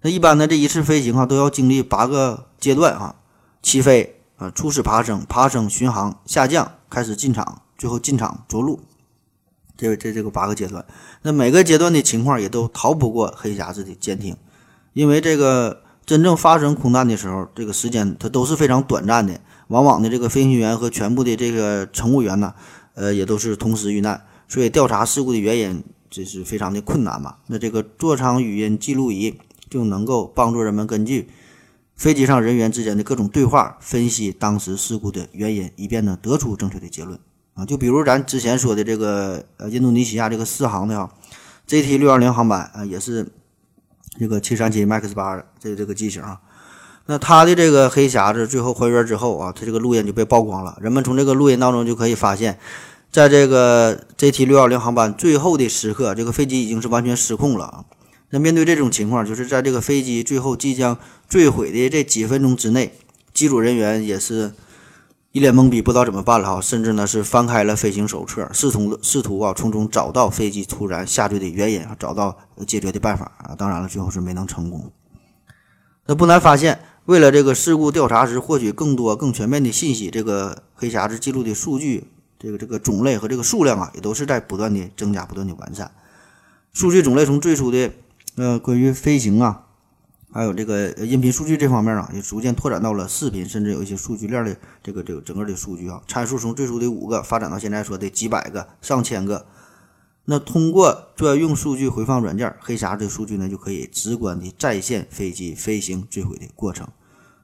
[0.00, 3.14] 那一般呢这一次飞行啊都要经历八个阶段啊，
[3.62, 7.62] 起飞啊，初始爬升、爬升、巡航、下降、开始进场。
[7.82, 8.78] 最后进场着陆，
[9.76, 10.86] 这这这个八个阶段，
[11.22, 14.36] 那每个阶段的情况也都逃不过黑匣子的监听，
[14.92, 22.54] 因为这个真正发生空难的时候，这个时间它都是非常短暂的，往往的这个飞行员和全部的这个乘务员呢，
[22.94, 27.38] 呃，也都是同时遇难，所以调查事故的原因这是非常的困难嘛。
[27.48, 29.36] 那这个座舱语音记录仪
[29.68, 31.28] 就能够帮助人们根据
[31.96, 37.18] 飞机上人员之间的各种对话，分析当时事故的原因，以便呢得出正确的结论。
[37.54, 41.10] 啊，就比如咱之前说的这个呃，印度尼西亚这个四航的啊
[41.68, 43.28] ，ZT 六二零航班啊，也是
[44.18, 46.40] 这个七三七 MAX 八这这个机型啊。
[47.04, 50.78] 那它的这个黑匣子最后还原之后啊，它这个录音就被曝光了。
[50.80, 52.58] 人们从这个录音当中就可以发现，
[53.10, 57.84] 在这个 ZT 六二零航班最后的时刻，这个飞机已经是完全失控了啊。
[58.30, 60.96] 那面对这种情况，就是在这个飞机最后即将
[61.28, 62.94] 坠毁的这几分钟之内，
[63.34, 64.54] 机组人员也是。
[65.32, 73.56] 一脸懵逼，不知道怎么办了哈，甚至呢是翻开了飞行手册，试图试图啊从中找到飞机突然下坠的原因啊，找到解决的办法啊。
[73.56, 74.92] 当然了，最后是没能成功。
[76.04, 85.90] 那不难发现，为了这个事故调查时获取更多更全面的信息，这个黑匣子记录的数据，这个这个种类和这个数量啊，也都是在不断的增加，不断的完善。
[86.74, 87.90] 数据种类从最初的
[88.36, 89.62] 呃关于飞行啊。
[90.32, 99.46] 还有这个音频数据这方面啊，也逐渐拓展到了视频，甚至有一些数据链的这个这个整个的数据啊，参数从最初的五个发展到现在说的几百个、上千个。
[100.24, 106.88] 那通过专用数据回放软件，黑匣子的数据呢，就可以直观的再现飞机飞行坠毁的过程，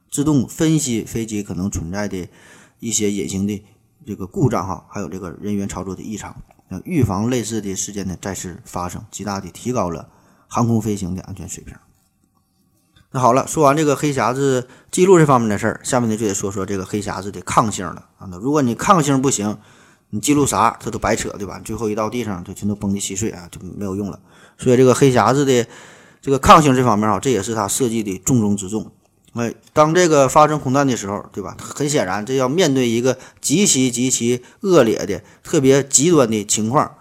[0.09, 2.27] 自动分析飞机可能存在的
[2.79, 3.63] 一些隐形的
[4.07, 6.35] 这个故障哈，还有这个人员操作的异常，
[6.69, 10.09] 那预防类似的事件的再次发生，极大的提高了
[10.47, 11.75] 航空飞行的安全水平。
[13.11, 18.27] 那好了，说完这个黑匣子记录这方面的事儿，下面呢就得说说这个黑匣子的抗性了啊。
[18.29, 19.57] 那如果你抗性不行，
[20.11, 21.59] 你记录啥它都白扯，对吧？
[21.65, 24.19] 最后一到地上就全都崩的稀碎啊，就没有用了。
[24.59, 25.65] 所以这个黑匣子的
[26.21, 28.91] 这个抗性这方面啊，这也是它设计的重中之重。
[29.33, 31.57] 哎，当这个发生空难的时候，对吧？
[31.59, 36.91] 很显然，这要面对一个极其极其恶劣的、特别极端的情况，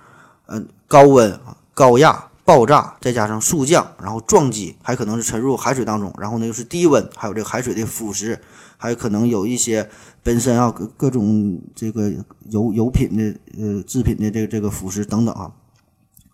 [0.47, 1.38] 嗯，高温、
[1.75, 2.27] 高压。
[2.48, 6.11] 爆炸，再加上速降，然后撞击，还可能是沉入海水当中。
[6.18, 8.38] 然后呢，又是低温，还有这个海水的腐蚀，
[8.78, 9.87] 还可能有一些
[10.22, 12.11] 本身啊各各种这个
[12.48, 15.52] 油油品的呃制品的这个这个腐蚀等等啊。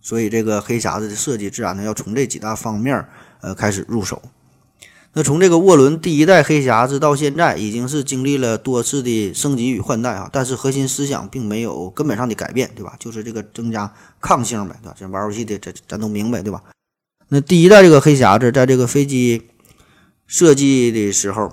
[0.00, 3.04] 所以这个黑匣子的设计，自然呢要从这几大方面
[3.40, 4.22] 呃开始入手。
[5.16, 12.96] 那从这个涡轮第一代黑匣子到现在，已经是经历了多次的升级与换代啊，但是核心思想并没有根本上的改变，对吧？
[12.98, 14.96] 就是这个增加抗性呗，对吧？
[14.98, 16.60] 这玩游戏的，这咱都明白，对吧？
[17.28, 19.42] 那第一代这个黑匣子，在这个飞机
[20.26, 21.52] 设计的时候，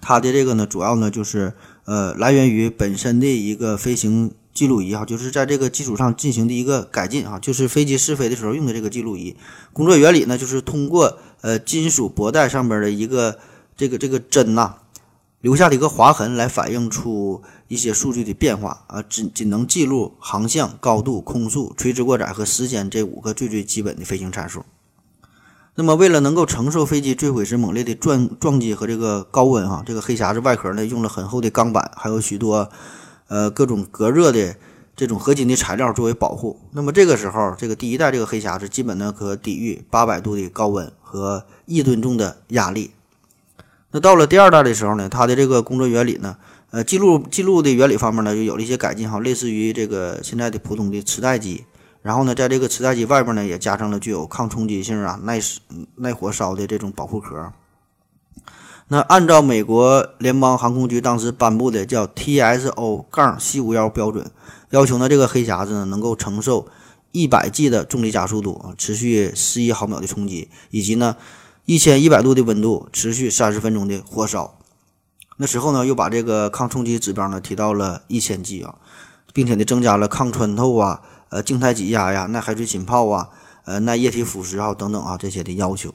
[0.00, 9.36] 它的这个呢，主要呢就是呃，来源于本身的一个飞行记录仪哈，就是在这个基础上进行的一个改进啊，就是飞机试飞的时候用的这个记录仪。
[9.72, 13.38] 工作原理呢，就是通过呃金属箔带上边的一个
[13.76, 14.76] 这个这个针呐。
[15.40, 24.64] 留下的一个划痕来反映出一些数据的变化啊，只仅能记录航向、高度、空速、垂直过载和时间这五个最最基本的飞行参数。
[25.74, 32.70] 那么，为了能够承受飞机坠毁时猛烈的撞撞击和这个高温哈，这个黑匣子外壳呢用了很厚的钢板，还有许多
[33.32, 34.54] 呃各种隔热的
[34.94, 36.60] 这种合金的材料作为保护。
[36.72, 42.90] 那么这个时候，这个第一代这个黑匣子基本呢可抵御八百度的高温和一吨重的压力。
[43.90, 46.36] 那到了第二代的时候呢，它的这个工作原理呢，
[46.72, 51.64] 呃，记录记录的原理方面呢，就有了一些改进哈，类似于这个现在的普通的磁带机。
[52.02, 55.40] 然后呢，在这个磁带机外边呢，也加上了具有抗冲击性啊、耐
[55.96, 57.50] 耐火烧的这种保护壳。
[58.92, 64.30] 那按照美国联邦航空局当时颁布的叫 TSO 杠 C 五幺标准，
[64.68, 66.68] 要求呢，这个黑匣子呢能够承受
[67.10, 71.16] 一百 G 的重力加速度啊，持续十一毫秒的冲击，以及呢。
[71.64, 74.58] 一千一百度的温度，持续三十分钟的火烧。
[75.36, 78.74] 那时候呢，又把这个抗冲击指标呢提到了一千 G 啊，
[79.32, 81.00] 并且呢增加了抗穿透啊、
[81.30, 83.28] 呃静态挤压呀、耐海水浸泡啊、
[83.64, 85.94] 呃耐液体腐蚀啊等等啊这些的要求。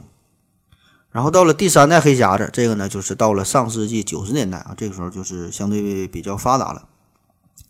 [1.17, 6.87] 然后到了第三代黑匣子，这个呢就是到了上世纪九十年代啊，这个时候就是相对比较发达了。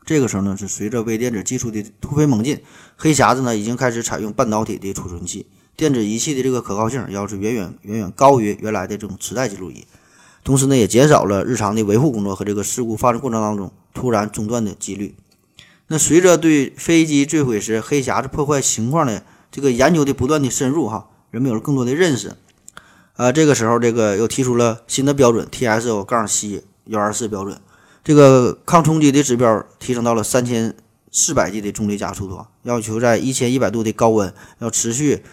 [0.05, 2.62] 这个时候呢，是随着微电子技术的突飞猛进，
[2.97, 5.47] 黑匣子呢已经开始采用半导体的储存器。
[5.77, 9.88] 电子仪器的这个可靠性要是远远远远高于原来的这种磁带记录仪，
[10.43, 15.15] 同时呢也减少了日常的维护工作和这个事故发生过程当中突然中断的几率。
[15.88, 22.36] 那随着对飞机坠毁时黑匣子破坏情况的这个研究的不断的深入，哈，人们有了更多的认识。
[23.17, 27.60] 啊，这个时候这个又提出了新的标准 TSO 杠 C 幺二四标准，
[28.03, 30.73] 这个抗冲击的指标提升到了三千
[31.12, 35.23] 四百 G 的重力加速度，要求在一千一百度的高温要持续。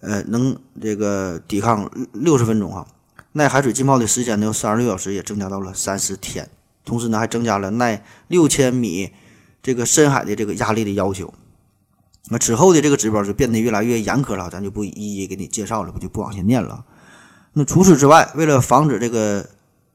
[0.00, 2.86] 呃，能这个抵抗六十分钟啊，
[3.32, 6.48] 耐海水浸泡的时间呢，由三十六小时也增加到了三十天。
[6.84, 9.10] 同时呢，还增加了耐六千米
[9.62, 11.32] 这个深海的这个压力的要求。
[12.28, 16.84] 那之后的这个指标就变得越来越严苛了，咱就不一一给你介绍了，不就不往下念了。
[17.58, 19.48] 那除此之外，为了防止这个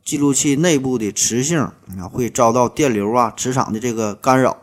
[0.04, 4.58] 记录器内部的磁性啊会遭到电流啊、磁场的这个干扰，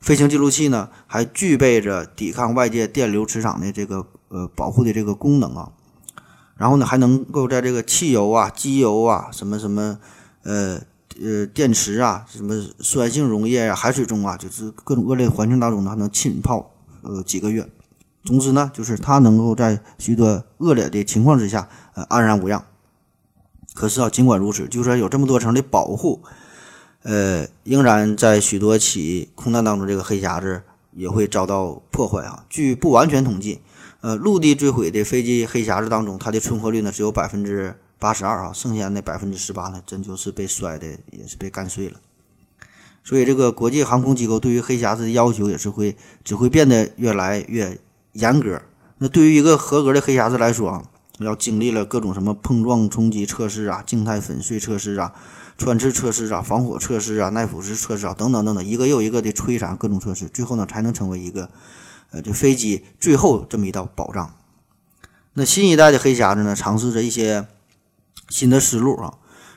[0.00, 4.06] 飞行记录器呢还具备着抵抗外界电流、磁场的这个。
[4.28, 5.70] 呃，保护的这个功能啊，
[6.56, 10.00] 然后呢，还能够在这个汽油啊、机油啊、什么什么
[10.42, 10.80] 呃
[11.22, 17.68] 呃电池啊、什么酸性溶液啊、海水中啊，就是各种恶劣环境当中呢，还能浸泡呃几个月。
[18.26, 22.62] 总之呢，就是它能够在许多恶劣的情况之下呃安然无恙。
[23.72, 26.22] 可是啊，尽管如此，就算有这么多层的保护，
[27.02, 30.62] 呃，仍然在许多起空难当中，这个黑匣子
[30.92, 32.44] 也会遭到破坏啊。
[32.50, 33.60] 据不完全统计。
[34.02, 42.00] 呃，陆地坠毁的飞机黑匣子当中，它的存活率呢只有百分之八十二啊，剩下那百分之十八呢，真就是被摔的，也是被干碎了。
[43.02, 47.78] 所以，这个国际航空机构对于黑匣子的要求也是会只会变得越来越
[48.18, 48.60] 严格。
[48.98, 50.82] 那对于一个合格的黑匣子来说啊，
[51.18, 55.12] 要经历了各种什么碰撞冲击测试啊、静态粉碎测试啊、
[55.56, 61.50] 穿刺测试啊、防火测试啊、耐腐蚀测试啊等等等等，一个又一个的摧残各种测试，最后呢，才能成为一个。
[62.12, 64.32] 呃，这飞机最后这么一道保障。
[65.34, 67.48] 那新一代的黑匣子呢，尝试着一些
[68.28, 69.14] 新的思路啊，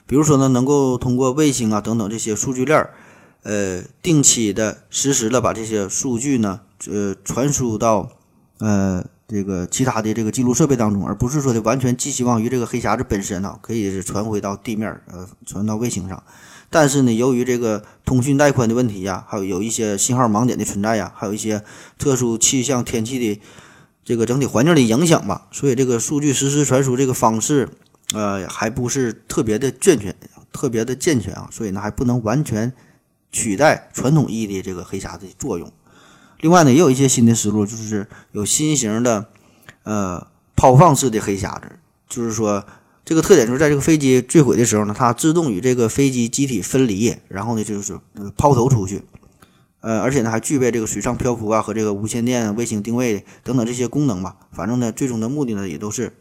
[0.08, 2.90] 比如说呢，能够通过卫星啊等等这些数据链，
[3.44, 8.10] 呃，定期的实时的把这些数据呢，呃，传输到
[8.60, 16.24] 呃这个其他的这个记录设备当中，而不是说的完全寄希望于这个黑匣子本身呢，可以是传回到地面，呃，传到卫星上。
[16.72, 21.64] 但是呢，由于这个通讯带宽的问题呀，还有有一些信号盲点的存在呀，还有一些
[21.98, 23.42] 特殊气象天气的
[24.04, 27.70] 这个整体环境的影响吧，所以这个数据实时传输这个方式，
[28.14, 30.16] 呃，还不是特别的健全，
[30.52, 32.72] 特别的健全啊，所以呢，还不能完全
[33.32, 35.72] 取代传统意义的这个黑匣子的作用。
[36.40, 39.28] 另外呢，也有一些新的思路，就是有新型的
[39.84, 42.66] 呃抛放式的黑匣子，就是说。
[43.06, 48.00] 这个特点就是在这个飞机坠毁的时候呢，它自动与这个飞机机体分离，然后呢就是
[48.38, 49.02] 抛投出去，
[49.80, 54.36] 呃，而且呢还具备这个水上漂浮啊和这个无线电卫星定位等等这些功能吧。
[54.52, 56.14] 反正呢，最终的目的呢也都是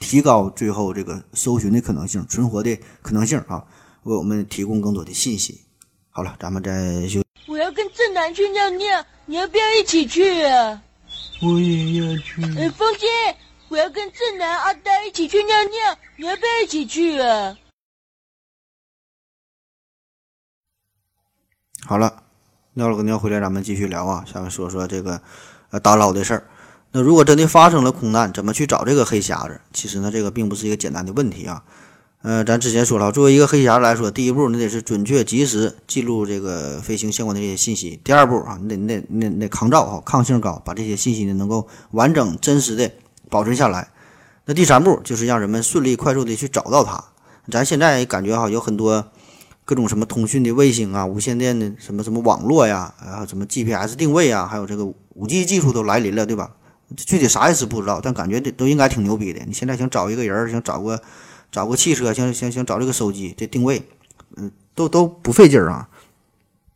[0.00, 3.62] 提高最后这个搜寻的可能性、存活的可能性啊，
[4.02, 5.60] 为我们提供更多的信息。
[6.10, 7.25] 好了，咱们再休。
[7.46, 10.82] 我要跟正南去尿尿，你要不要一起去啊？
[11.42, 12.42] 我也要去。
[12.58, 13.06] 呃，风姐。
[13.68, 17.56] 我要跟正南、阿呆一起去尿尿，你要不要一起去啊？
[21.84, 22.22] 好了，
[22.74, 24.24] 尿了个尿回来，咱们继续聊啊。
[24.24, 25.20] 下面说说这个
[25.70, 26.48] 呃打捞的事儿。
[26.92, 29.60] 那如果真的发生了空难，怎么去找这个黑匣子？
[29.72, 31.64] 其实呢，这个并不是一个简单的问题啊。
[32.22, 38.00] 呃，咱之前说了，作为一个黑匣来说，第一步你得是准确及时记录这个飞行相关的这些信息。
[38.02, 42.90] 第二步啊，你得你得你得得抗造哈，抗性高，把这些信息呢能够完整真实的
[43.30, 43.90] 保存下来。
[44.46, 47.04] 那第三步就是让人们顺利快速的去找到它。
[47.48, 49.06] 咱现在感觉哈，有很多
[49.64, 56.50] 各种什么通讯的卫星啊、无线电的什么什么网络呀，然后什么 GPS 定位啊，还有这个五 G 技术都来临了，对吧？
[56.96, 59.44] 具体啥意思不知道，但感觉这都应该挺牛逼的。
[59.46, 61.00] 你现在想找一个人，想找个。
[61.56, 63.88] 找个汽车，想想想找这个手机这定位，
[64.36, 65.88] 嗯，都都不费劲儿啊。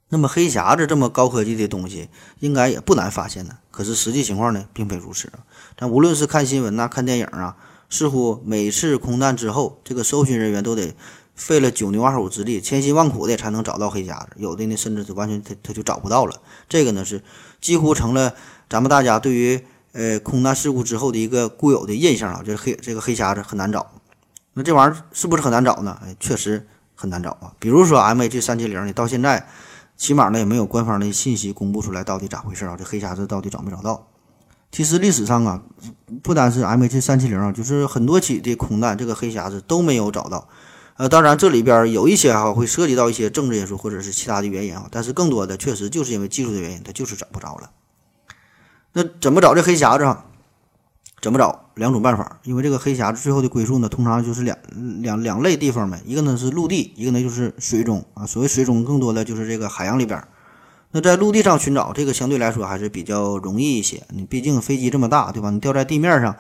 [0.09, 2.09] 那么黑匣子这么高科技的东西，
[2.39, 3.59] 应该也不难发现呢。
[3.71, 5.45] 可是实际情况呢，并非如此啊。
[5.77, 7.59] 但无论是看新闻呐，看电影啊，
[7.91, 10.97] 似乎每次空难之后，这个搜寻人员都得
[11.35, 14.31] 费了九牛二虎之力，千辛万苦的才能找到黑匣子。
[14.37, 16.41] 有的呢，甚至是完全他他就找不到了。
[16.71, 17.23] 这个呢，是
[17.61, 18.35] 几乎成了
[18.71, 19.63] 咱们大家对于
[19.93, 23.93] 呃空难事故之后的一个固有的印象啊，就是黑这个黑匣子很难找。
[24.55, 25.99] 那这玩意儿是不是很难找呢？
[26.05, 27.53] 哎，确实很难找啊。
[27.59, 29.47] 比如说 MH 三七零你，到现在
[29.97, 32.77] 起码呢也没有官方的信息公布出来，到底咋回事啊？
[32.77, 34.09] 这黑匣子到底找没找到？
[34.73, 35.63] 其实历史上啊，
[36.23, 40.49] 不单是 MH 三七零啊，就是很多起的空难，这个黑匣子都没有找到。
[40.97, 47.71] 呃，当然这里边有一些哈会涉及到一些政治因素或者是其他的原因啊，但是更多的确实就是因为技术的原因，它就是找不着了。
[48.93, 50.17] 那怎么找这黑匣子？
[51.21, 51.67] 怎么找？
[51.75, 54.57] 两种办法，因为这个黑匣子最后的归宿呢，通常就是两
[55.03, 58.27] 两两类地方呗，一个呢是陆地，一个呢就是水中啊。
[58.27, 60.23] 所谓水中，更多的就是这个海洋里边。
[60.93, 64.03] 那在陆地上寻找，这个相对来说还是比较容易一些。
[64.11, 65.51] 你毕竟飞机这么大，对吧？
[65.51, 66.35] 你掉在地面上，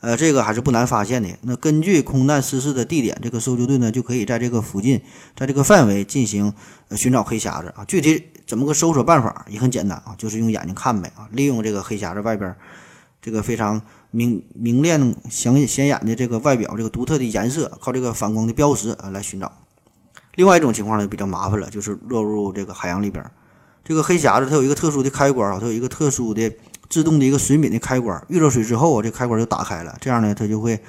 [0.00, 1.28] 呃，这个还是不难发现的。
[1.42, 5.02] 那根据空难失事的地点，这个搜救队呢就可以在这个附近，
[5.34, 6.54] 在这个范围进行
[6.92, 7.84] 寻找黑匣子啊。
[7.86, 12.54] 具体怎么个搜索办法也很简单啊，就是用眼睛看呗啊，利用这个黑匣子外边
[13.26, 13.82] 这个非常。
[14.12, 19.52] 明明亮、显显眼的这个外表，这个独特的颜色，靠这个反光的标识啊来寻找。
[20.36, 23.22] 另外一种情况呢，比较麻烦了，就是落入这个海洋里边。
[23.84, 26.50] 这个黑匣子它有一个特殊的开关啊，它有一个特殊的
[26.88, 28.24] 自动的一个水敏的开关。
[28.30, 29.94] 遇到水之后啊，这开关就打开了。
[30.00, 30.80] 这样呢，它就会，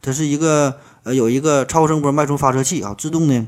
[0.00, 3.46] 它是一个呃有一个超声波脉冲发射器啊，自动呢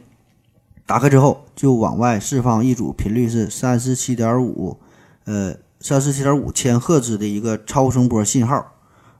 [0.85, 4.79] 打开之后就往外释放一组频率是三十七点五
[5.25, 8.69] 呃三十七点五千赫兹的一个超声波信号。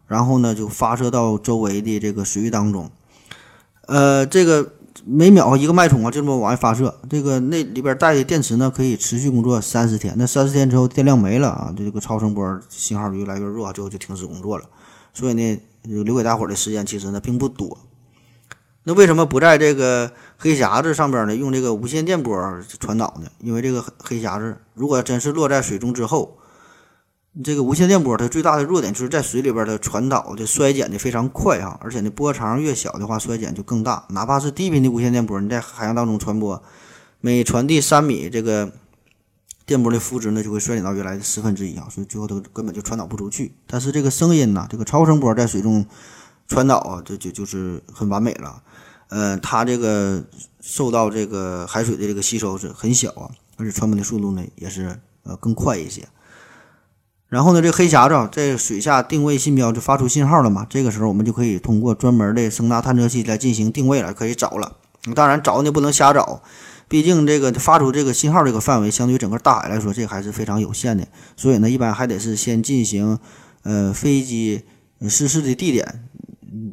[0.09, 2.91] 然后呢，就发射到周围的这个水域当中，
[3.87, 4.75] 呃，这个
[5.07, 7.01] 每秒一个脉冲啊，就这么往外发射。
[7.09, 10.13] 这个那里边带的电池呢，可以持续工作三十天。
[10.19, 14.67] 那三十天之后，电量没了啊，这个超声波信号越来越弱，最后就停止工作了。
[15.15, 17.79] 所以呢，留给大伙的时间其实呢并不多。
[18.85, 21.35] 那为什么不在这个黑匣子上边呢？
[21.35, 22.37] 用这个无线电波
[22.79, 23.31] 传导呢？
[23.39, 26.37] 因为这个黑匣子如果真是落在水中之后，
[27.43, 34.05] 这个无线电波它最大的弱点就是在水里边的传导的衰减的非常快啊，而且呢波长越小的话衰减就更大。
[34.11, 36.63] 哪怕是低频的无线电波，你在海洋当中传播，
[37.23, 38.71] 每传递三米，这个
[39.65, 43.55] 电波的幅值呢就会衰减到原来的十分之一啊，所以最后都根本就传导不出去。
[43.67, 45.87] 但是这个声音呢，这个超声波在水中
[46.47, 48.63] 传导啊，这就就是很完美了。
[49.09, 50.23] 呃，它这个
[50.61, 56.07] 受到这个海水的这个吸收是很小啊，而且传播的速度呢也是呃更快一些。
[57.33, 60.67] 然后呢，这黑匣子在水下定位信标就发出信号了嘛？
[60.69, 64.77] 这个时候我们就可以通过专门的声呐探测器来进行定位了，可以找了。
[65.15, 66.43] 当然找呢不能瞎找，
[66.89, 71.09] 毕竟这个发出这个信号这个范围相对于整个大海来说，这还是非常有限的。
[71.35, 73.19] 所以呢，一般还得是先进行
[73.63, 74.65] 呃飞机
[75.09, 76.05] 失事的地点，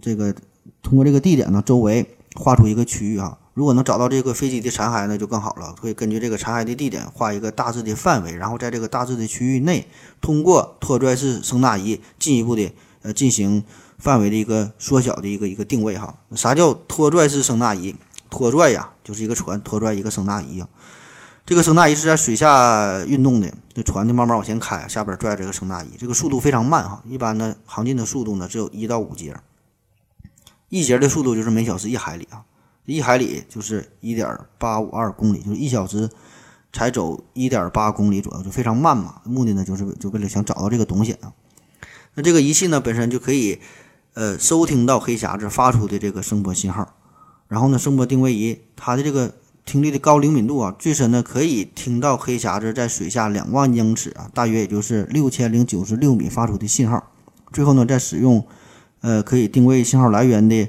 [0.01, 0.35] 这个
[0.83, 2.05] 通过这个地点呢周围
[2.35, 3.37] 画出一个区域啊。
[3.59, 5.75] 如果能找到这个飞机的残骸呢，就更好了。
[5.81, 9.85] 会根据这个残骸的地点画一个大致的范围，然后在这个大致的区域内，
[10.21, 13.65] 通过拖拽式声纳仪进一步的呃进行
[13.97, 16.15] 范围的一个缩小的一个一个定位哈。
[16.37, 17.93] 啥叫拖拽式声纳仪？
[18.29, 20.69] 拖拽呀，就是一个船拖拽一个声纳仪啊。
[21.45, 27.03] 这个声纳仪是在水下运动的，这船就慢慢往前开，下边拽这个声纳仪，这个速度非常慢哈。
[27.05, 29.35] 一般呢航进的速度呢只有一到五节，
[30.69, 32.45] 一节的速度就是每小时一海里啊。
[32.91, 36.09] 一海里就是一点八五二公里，就是一小时
[36.73, 39.21] 才走一点八公里左右，就非常慢嘛。
[39.23, 41.33] 目的呢，就是就为了想找到这个东西啊。
[42.15, 43.59] 那这个仪器呢，本身就可以
[44.13, 46.95] 呃收听到黑匣子发出的这个声波信号。
[47.47, 49.35] 然后呢，声波定位仪它的这个
[49.65, 57.11] 听力的高灵敏度啊，最深呢可以听到黑匣子在水下两万英尺啊，大约也就是六千零九十六米发出的信号。
[57.51, 58.45] 最后呢，再使用
[59.01, 60.67] 呃可以定位信号来源的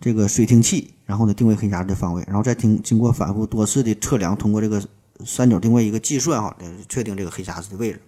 [0.00, 0.94] 这个水听器。
[1.12, 4.82] 然后呢，定位黑匣子的方位，然后再经经过反复多次的测量，通过这个
[5.26, 6.56] 三角定位一个计算哈，
[6.88, 8.00] 确定这个黑匣子的位置。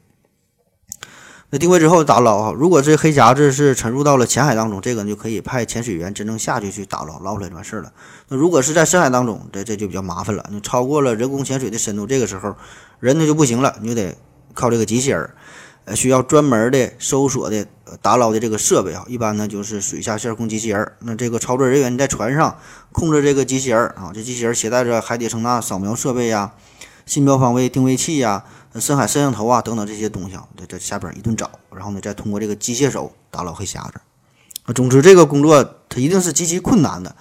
[1.51, 7.93] 那定位之后打捞哈，如果这黑匣子是沉入到了浅海当中，这个就可以派潜水员真正下去去打捞，捞出来就完事儿了。
[8.29, 10.49] 那如果是在深海当中，这这就比较麻烦了。
[10.51, 12.57] 你超过了人工潜水的深度，这个时候
[13.01, 14.17] 人呢就不行了，你就得
[14.55, 15.31] 靠这个机器人，
[15.85, 17.66] 呃，需要专门的搜索的
[18.01, 19.05] 打捞的这个设备啊。
[19.09, 20.93] 一般呢就是水下线控机器人。
[21.01, 22.59] 那这个操作人员在船上
[22.93, 26.53] 控制这个机器人啊，这机器人携带着海底声呐扫描设备呀、
[27.07, 28.45] 信标方位定位器呀。
[28.80, 34.01] 深海摄像头啊，等等这些东西啊，在在下边一顿找，然后呢，再通过这个机械手打捞黑匣子。
[34.74, 37.14] 总之这个工作它一定是极其困难的。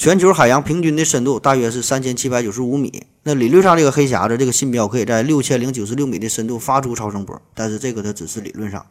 [0.00, 8.86] 全球海洋平均的深度大约是三千七百九十五米，那理论上这个黑匣子这个信标可以在六千零九十六米的深度发出超声波，但是这个它只是理论上，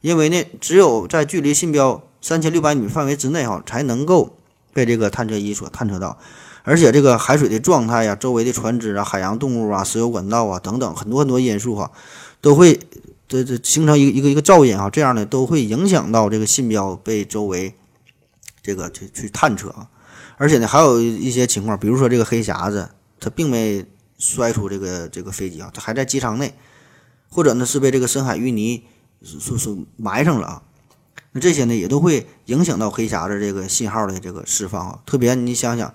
[0.00, 4.36] 因为呢，只有在距离信标三千六百米范围之内哈，才能够
[4.72, 6.18] 被这个探测仪所探测到。
[6.64, 11.92] 而且这个海水的状态呀，周围的船只啊、海洋动物啊、石油管道啊等等很多很多因素哈，
[12.40, 12.80] 都会
[13.28, 17.74] 这这形成一个一个一个噪音啊，这样呢都会影响到这个信标被周围
[18.60, 19.86] 这个去去探测啊。
[20.38, 22.88] 而且呢还有一些情况，比如说这个黑匣子
[23.20, 23.84] 它并没
[24.16, 26.54] 摔出这个这个飞机啊，它还在机舱内，
[27.28, 28.84] 或者呢是被这个深海淤泥
[29.22, 30.62] 所所埋上了啊。
[31.32, 35.00] 那这些呢也都会影响到黑匣子这个信号的这个释放啊。
[35.04, 35.94] 特别你想想。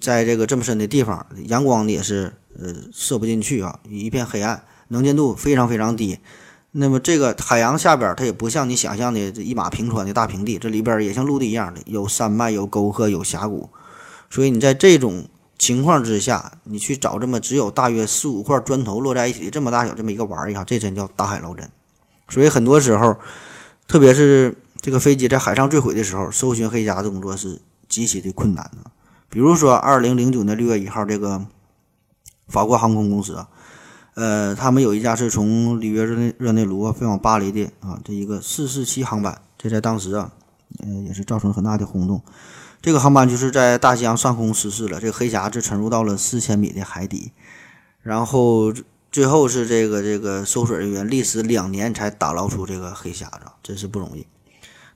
[0.00, 6.18] 在这个这么深的地方，阳光也是呃射不进去啊，一片黑暗，能见度非常非常低。
[6.78, 13.70] 那么这个海洋下边，它也不像你想象的这一马平川的大平地，这里边也像陆地一样的有山脉、有沟壑、有峡谷。
[14.28, 15.26] 所以你在这种
[15.58, 21.66] 情况之下，你去找这么只有大约四五块砖头落在一起这么大小这么一个玩意儿，这真叫大海捞针。
[22.28, 23.16] 所以很多时候，
[23.88, 27.58] 特别是这个飞机在海上坠毁的时候，搜寻黑匣子工作是
[27.88, 28.90] 极其的困难的。
[29.30, 31.46] 比如说，二零零九年六月一号，这个
[32.48, 33.48] 法国航空公司啊，
[34.16, 40.32] 呃，他们有一架是从里约热内热内卢飞往巴黎的啊，这一个四四七航班，这在当时啊，
[40.82, 42.20] 嗯，也是造成很大的轰动。
[42.80, 47.32] 这个航班就是在大西洋上空失事了，这个黑匣子沉入到了四千米的海底，
[48.02, 48.72] 然后
[49.12, 54.26] 最后是这个这个搜索人员历时两年才打捞出这个黑匣子，真是不容易。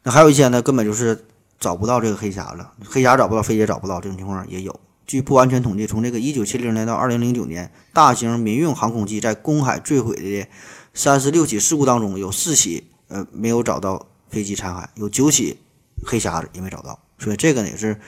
[0.02, 1.24] 那还有一些呢，根本就是。
[1.60, 4.80] 找不到这个黑匣子，黑匣找不到，飞机找不到，这种情况也有。
[5.10, 10.46] 据不完全统计，从这个一九七零年到二零零九年，大型民用航空器在公海坠毁的
[10.94, 15.58] 三十六起事故当中，有四起呃没有找到飞机残骸，有九起
[16.06, 16.96] 黑匣子也没找到。
[17.18, 18.00] 所以这个呢也是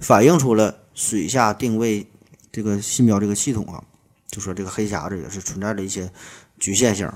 [0.00, 2.06] 反映出了水下定位
[2.52, 3.82] 这个信标这个系统啊，
[4.28, 6.12] 就说这个黑匣子也是存在着一些
[6.58, 7.10] 局限性。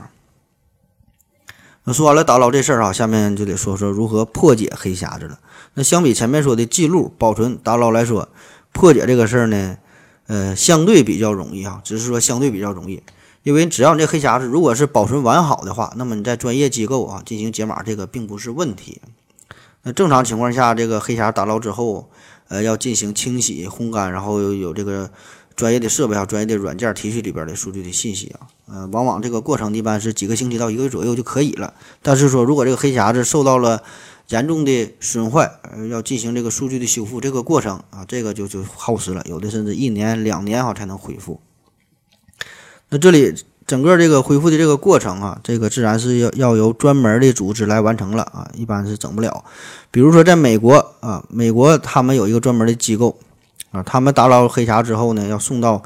[1.84, 5.38] 那说完了打捞这事儿啊，下面就得说说如何破解黑匣子了。
[5.74, 8.30] 那相比前面说的记录、保存、打捞来说，
[8.74, 9.78] 破解这个事儿呢，
[10.26, 13.02] 呃，相对比较容易啊，只是说相对比较容易，
[13.42, 19.00] 因为只要你这黑匣子如果是保存完好的话，那么你在专业机构啊进行解码，这个并不是问题。
[19.84, 22.10] 那正常情况下，这个黑匣打捞之后，
[22.48, 25.10] 呃，要进行清洗、烘干，然后有这个。
[25.56, 31.74] 专业的设备啊，专业的软件提取里边的数据的信息啊，呃，往往这个过程一般是几个星期到一个月左右就可以了。
[32.02, 33.84] 但是说，如果这个黑匣子受到了
[34.28, 41.40] 严重的损坏，呃，要进行这个数据的修复，这个过程啊，这个就就耗时了，有的甚至一年两年哈才能恢复。
[42.88, 43.34] 那这里
[43.66, 49.44] 整个这个恢复的这个过程啊，这个自然是要要由专门的组织来完成了啊，一般是整不了。
[49.90, 53.18] 比如说在美国啊，美国他们有一个专门的机构。
[53.70, 55.82] 啊，他们打捞黑匣之后呢，要送到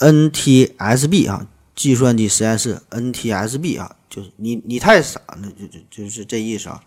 [0.00, 6.78] NTSB 啊，计算机实验室 NTSB 啊，就是你你太傻，那就就就是这意思啊，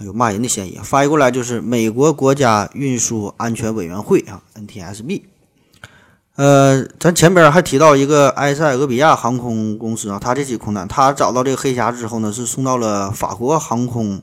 [0.00, 0.78] 有骂人的嫌疑。
[0.82, 5.22] 翻译过来就是美国国家运输安全委员会啊，NTSB。
[6.36, 14.22] 呃，咱前边还提到一个埃塞俄比亚航空公司啊，他这起空难，他找到这个黑匣子之后呢，是送到了法国航空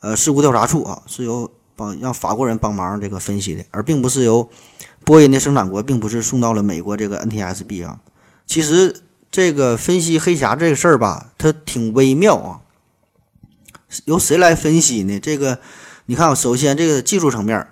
[0.00, 4.48] 呃事故调查处啊，是由帮让法国人帮忙这个分析的，而并不是由。
[5.04, 8.00] 波音的生产国并不是送到了美国这个 NTSB 啊，
[8.44, 12.58] 其实这个分析黑匣这个事儿吧，它挺微妙啊。
[14.04, 15.18] 由谁来分析呢？
[15.18, 15.58] 这个
[16.06, 17.66] 你看，首先这个技术层面，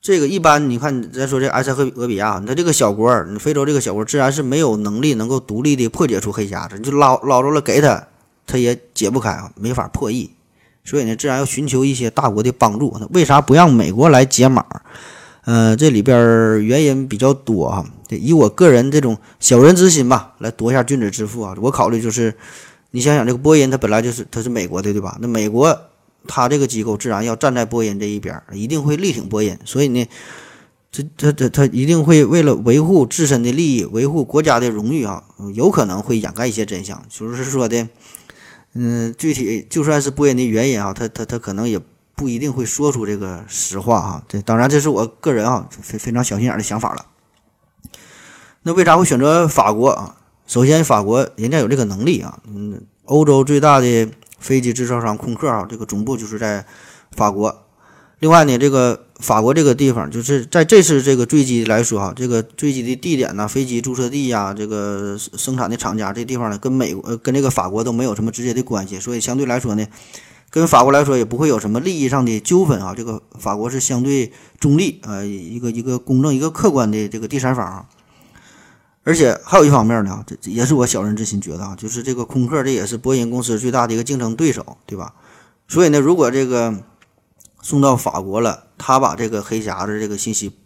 [0.00, 8.06] 这个一般你看，咱说这埃塞俄比亚，它这个小国，你非洲这个小国，自然是没有能力能够独立的破解出黑匣子，你就捞捞着了给他，
[8.46, 10.30] 他也解不开啊，没法破译，
[10.84, 12.96] 所以呢，自然要寻求一些大国的帮助。
[13.00, 14.64] 那为啥不让美国来解码？
[15.44, 17.84] 呃，这里边原因比较多哈。
[18.10, 21.54] 以我个人这种小人之心吧，来夺一下君子之腹啊。
[21.60, 22.34] 我考虑就是，
[22.92, 25.16] 你想想这个波音，它本来就是它是美国的，对吧？
[25.20, 25.80] 那美国
[26.26, 29.56] 它这个机构自然要站在波音这一边，一定会力挺波音。
[29.64, 30.06] 所以呢，
[30.90, 35.22] 这这这他一定会为了维护自身的利益，维护国家的荣誉啊，
[35.54, 37.88] 有可能会掩盖一些真相，就是说的，
[38.74, 41.80] 嗯，具体就算是播音的原因啊，他他他可能也
[42.16, 44.24] 不一定会说出这个实话啊。
[44.28, 47.06] 这当然这是我个人啊非非常小心眼的想法了。
[48.62, 50.16] 那为啥会选择法国啊？
[50.50, 54.08] 首先，法国人家有这个能力啊，嗯，欧洲最大的
[54.40, 56.66] 飞机制造商空客啊，这个总部就是在
[57.12, 57.66] 法国。
[58.18, 69.86] 另外呢，这个法国这个地方，就是在这次这个坠机来说哈，这个坠机的地点呢，飞机注册地呀，这个生产的厂家这地方呢，跟美国呃跟这个法国都没有什么直接的关系，所以相对来说呢，
[70.50, 72.92] 跟法国来说也不会有什么利益上的纠纷啊。
[72.92, 77.86] 这个法国是相对中立啊，一个一个公正、一个客观的这个第三方啊。
[79.02, 85.14] 而且还有一方面呢，这也是我小人之心觉得啊，就是这个空客这也是波音公司最大的一个竞争对手，对吧？
[85.66, 86.84] 所以呢，如果这个
[87.62, 90.58] 送到法国了，他把这个黑匣子这个信息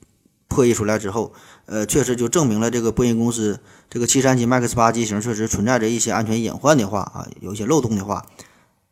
[0.49, 1.33] 破译出来之后，
[1.67, 8.27] 呃，确实就证明了这个波音公司这个七三七 MAX 八机型确实存在着一些安全隐患的话啊，有一些漏洞的话，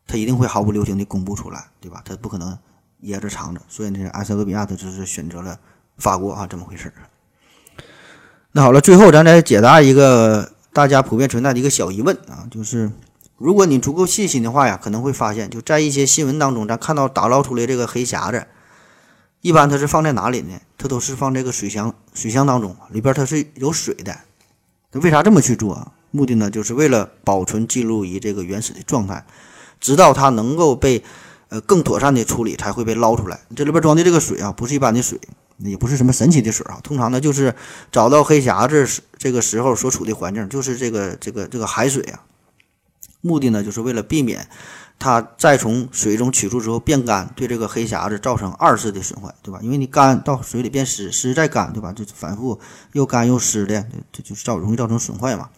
[0.06, 2.00] 他一定会毫不留情的公布出来，对吧？
[2.04, 2.56] 他不可能
[3.00, 3.60] 掖着藏着。
[3.68, 5.58] 所以呢，埃塞俄比亚他就是选择了
[5.98, 6.92] 法国啊，这么回事。
[8.54, 12.90] 那好了，最后咱再解答一个大家普遍存在的一个小疑问啊，就是
[13.38, 18.46] 如果你足够细心的话呀，可能会发现，就在一些新闻当中，咱看到打捞出来这个黑匣子，
[19.40, 20.60] 一般它是放在哪里呢？
[20.76, 24.14] 它都是放这个水箱，水箱当中里边它是有水的。
[24.92, 25.92] 那为啥这么去做啊？
[26.10, 29.24] 目的呢，就是为了保存记录仪这个原始的状态，
[29.80, 31.02] 直到它能够被
[31.48, 33.40] 呃更妥善的处理，才会被捞出来。
[33.56, 35.18] 这里边装的这个水啊，不是一般的水。
[35.64, 37.54] 也不是什么神奇的水啊，通常呢就是
[37.90, 42.24] 找到黑匣子时这个时候所处的环境就是这个这个这个海水啊，
[43.20, 44.48] 目的呢就是为了避免
[44.98, 49.60] 它再从水中取出之后变干，对这个黑匣子造成二次的损坏，对吧？
[49.62, 51.92] 因为你干到水里变湿，湿再干，对吧？
[51.92, 52.58] 就反复
[52.92, 55.50] 又干又湿的，这就造容易造成损坏嘛。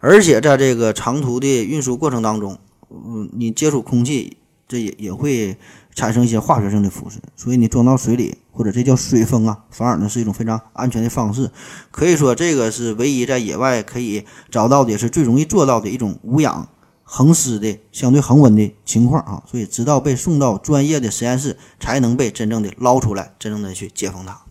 [0.00, 2.58] 而且在这个长途的运输过程当中，
[2.90, 4.36] 嗯，你接触空气，
[4.68, 5.58] 这也也会。
[5.92, 11.50] 产生一些化学性的腐蚀，所以你装到水里或者这叫水封啊，反而呢是一种非常安全的方式。
[11.90, 16.68] 可以说，这个是唯一在野外可以找到的，也是最容易做到的一种无氧
[17.02, 19.42] 恒湿的相对恒温的情况啊。
[19.50, 24.42] 所以，直到被送到专业的实验室，才能被真正的捞出来，真正的去解封它。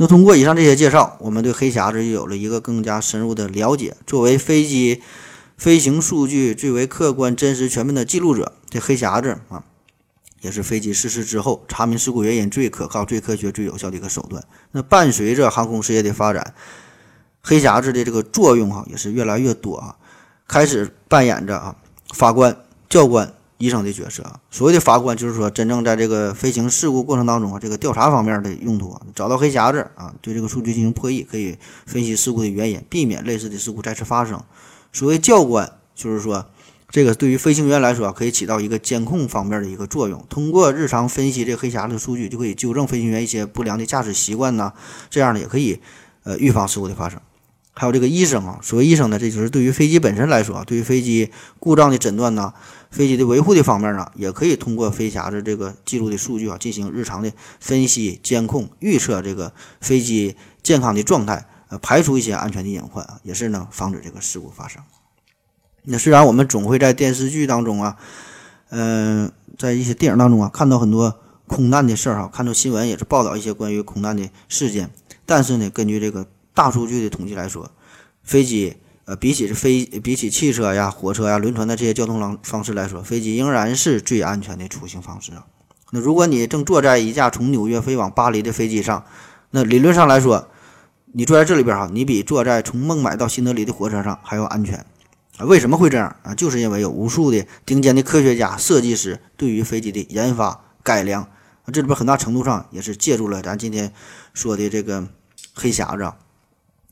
[0.00, 3.96] 那通过以上这些介绍，我们对黑匣子又有了一个更加深入的了解。
[4.06, 5.02] 作为飞机
[5.56, 9.64] 飞行数据最为客观、真实、全面的记录者，这黑匣子啊。
[10.40, 14.44] 也是飞机失事之后查明事故原因最可靠、最科学、最有效的一个手段。
[14.72, 16.54] 那伴随着航空事业的发展，
[17.42, 19.96] 黑匣子的这个作用哈也是越来越多啊，
[20.46, 21.74] 开始扮演着啊
[22.14, 22.56] 法官、
[22.88, 24.24] 教官、医生的角色。
[24.50, 34.40] 所谓的法官，就是说真正在这个飞行事故过程当中啊，这个调查方面的用途，找到黑匣子啊，对这个数据进行破译，可以分析事故的原因，避免类似的事故再次发生。
[34.92, 36.46] 所谓教官，就是说。
[36.90, 40.24] 这个对于飞行员来说，可以起到一个监控方面的一个作用。
[40.30, 44.72] 通过日常分析这黑匣子数据，就可以纠正飞行员一些不良的驾驶习惯呐。
[45.10, 45.80] 这样呢，也可以
[46.22, 47.20] 呃预防事故的发生。
[47.74, 51.30] 还有这个医生啊，所谓医生呢，这就是对于飞机本身来说，对于飞机
[51.60, 52.52] 故障的诊断呢，
[52.90, 57.30] 飞机的维护的方面呢，也可以通过飞匣子这个记录的数据啊，进行日常的
[57.60, 64.82] 分析、监控、预测这个飞机健康的状态，呃，排除一些安全的隐患啊，也是呢防止这个事故发生。
[65.84, 67.96] 那虽然我们总会在电视剧当中啊，
[68.70, 74.90] 嗯，在一些电影当中啊看到很多空难的事儿哈，看到新闻也是报道一些关于空难的事件，
[75.24, 77.70] 但是呢，根据这个大数据的统计来说，
[78.22, 78.76] 飞机
[79.06, 85.46] 呃比起飞比起汽车呀、火车呀、轮船的这些交通方方式来说，飞机仍然是最安全的出行方式啊。
[85.90, 89.02] 那如果你正坐在一架从纽约飞往巴黎的飞机上，
[89.52, 90.48] 那理论上来说，
[91.14, 94.84] 你坐在这里边哈，你比坐在从孟买到新德里的火车上还要安全。
[95.38, 96.34] 啊，为什么会这样啊？
[96.34, 101.28] 就是因为有无数的顶尖的科学家、设计师对于飞机的研发改良，
[101.72, 103.92] 这里边很大程度上也是借助了咱今天
[104.34, 105.06] 说的这个
[105.54, 106.12] 黑匣子，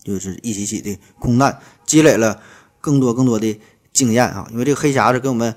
[0.05, 2.41] 就是一起起的空难，积累了
[2.81, 3.61] 更多更多的
[3.93, 4.47] 经验啊。
[4.53, 5.53] 因为这个黑匣子给我们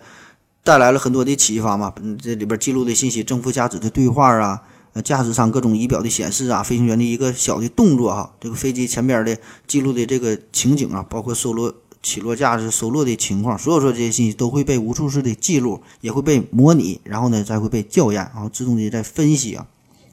[0.63, 4.63] 带来了很多的启发嘛，这里边记录的信息，正负驾驶的对话啊，
[4.93, 9.37] 呃，驾驶舱各种仪表的显示啊，飞行员的一个小的动作啊，这个飞机前边的
[9.67, 11.71] 记录的这个情景啊，包括收落。
[12.01, 19.67] 起落架是收落的情况，所有说这些信息都会被无数次的记录，也会被模拟，然后呢再会被校验，然后自动的在分析啊，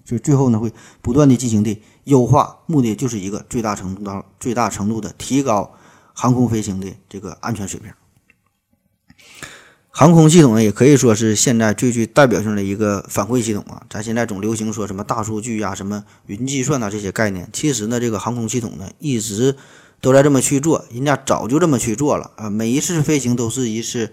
[0.05, 5.73] 所以最后呢会不断的进行的优化，目的就是一个最大程度到最大程度的提高
[6.13, 7.93] 航空飞行的这个安全水平。
[9.91, 13.83] 航空系统呢，也可以说是现在最具代表性的一个反馈系统啊。
[13.89, 19.57] 咱现在总流行说什么大数据呀、什么云计算呐这些概念，其实呢，这个航空系统呢一直
[20.07, 22.49] 都在这么去做，人家早就这么去做了啊。
[22.49, 24.13] 每一次飞行都是一次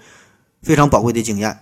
[0.64, 1.60] 非常宝贵的经验。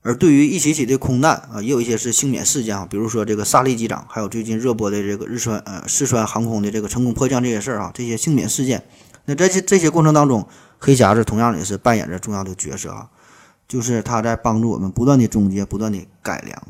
[0.00, 8.82] 而对于一起起的空难啊，也有一些是幸免事件啊，比如说这个萨利机长，还有最近热播的这个日川呃四川航空的这个成功迫降这些事儿啊，这些幸免事件。
[9.26, 10.48] 那在这这些过程当中，
[10.78, 13.10] 黑匣子同样也是扮演着重要的角色啊。
[13.68, 16.62] 就是他在帮助我们不断的总结、不断的改良，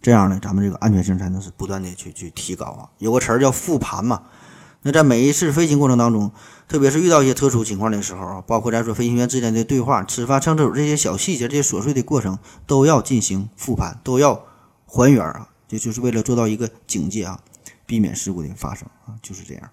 [0.00, 2.86] 这样呢，咱们这个安全性才能是不断的去去提高啊。
[2.98, 4.22] 有个词儿叫复盘嘛。
[4.86, 6.30] 那在每一次飞行过程当中，
[6.68, 14.44] 特别是遇到一些特殊情况的时候啊，包括咱说飞行员之间的对话、吃饭、上厕所这些小细节、这些琐碎的过程，都要进行复盘，都要
[14.84, 17.40] 还原啊，就就是为了做到一个警戒啊，
[17.86, 19.70] 避免事故的发生啊，就是这样。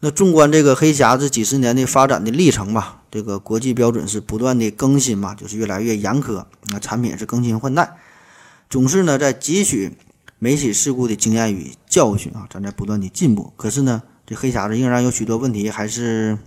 [0.00, 7.96] 那纵观这个黑匣子几十年的发展的历程吧，这个国际标准是不断的更新嘛，就是越来越严苛，那产品是更新换代，
[8.68, 9.96] 总是呢在汲取
[10.38, 13.52] 每起事故的经验与教训啊，咱在不断的进步。
[13.56, 16.38] 可是呢，这黑匣子仍然有许多问题还是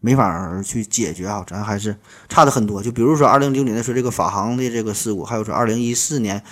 [0.00, 1.96] 没法去解决啊，咱还是
[2.28, 2.82] 差的很多。
[2.82, 6.42] 就比如说二零零九年的时候这个法航的这个事故，还有说二零一四年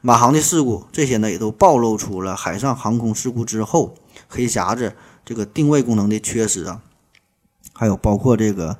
[0.00, 3.94] 马航的事故，这些呢也都暴露出了海上航空事故之后
[4.28, 4.94] 黑匣子。
[5.24, 6.82] 这个定位功能的缺失啊，
[7.72, 8.76] 还有包括这个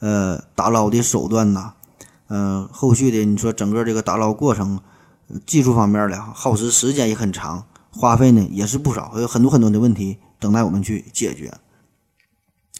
[0.00, 1.74] 呃打捞的手段呐，
[2.26, 4.80] 嗯，后续的你说整个这个打捞过程，
[5.46, 11.52] 技术方面的耗时时间也很长，花费呢也是不少，还有很多很多的问题等待我们去解决。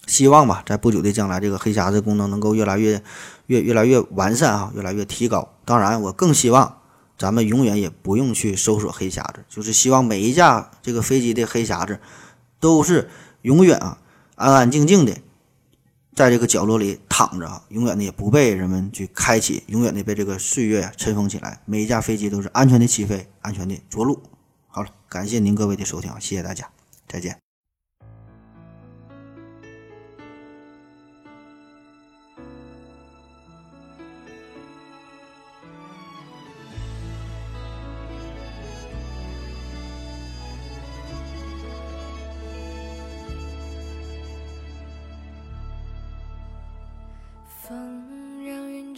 [0.07, 3.03] 希望吧，在不久的将来，这个黑匣子功能能够越来越
[3.47, 5.55] 越越来越完善啊，越来越提高。
[5.65, 6.79] 当然，我更希望
[7.17, 12.01] 咱们永远也不用去搜索黑匣子，就是希望每一架这个飞机的黑匣子。
[12.61, 13.11] 都是
[13.43, 13.99] 永远啊，
[14.37, 15.15] 安安静静的，
[16.15, 21.61] 在这个角落里躺着，永远的也不被人们去开启，永远的被这个岁月尘封起来。
[21.65, 24.23] 每一架飞机都是安全的起飞，安全的着陆。
[24.69, 26.71] 好了，感谢您各位的收听，谢谢大家，
[27.09, 27.44] 再见。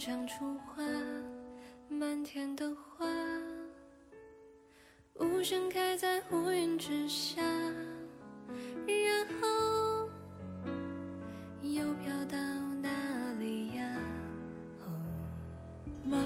[0.07, 0.81] 长出花，
[1.89, 3.05] 满天的花，
[5.15, 7.41] 无声开在乌云之下，
[8.87, 10.09] 然后
[11.61, 12.37] 又飘到
[12.81, 12.89] 哪
[13.37, 13.83] 里呀？
[16.05, 16.17] 漫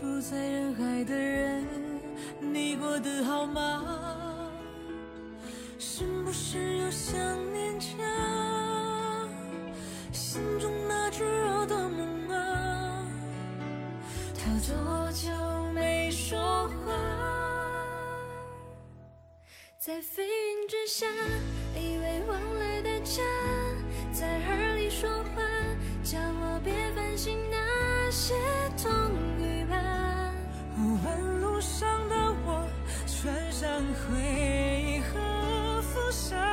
[0.00, 1.64] 步在人海的人，
[2.40, 4.50] 你过得好吗？
[5.78, 7.16] 是不是又想
[7.52, 7.88] 念家？
[10.10, 12.17] 心中那炙热的梦，
[14.48, 15.28] 他多久
[15.74, 16.38] 没说
[16.68, 16.92] 话？
[19.78, 21.06] 在飞云之下，
[21.76, 23.22] 以为忘了的家，
[24.10, 25.42] 在耳里说话，
[26.02, 28.34] 叫我别烦心那些
[28.82, 28.90] 痛
[29.38, 29.76] 与怕。
[31.04, 32.66] 半路上的我，
[33.06, 34.16] 穿上回
[34.82, 36.47] 忆和风沙，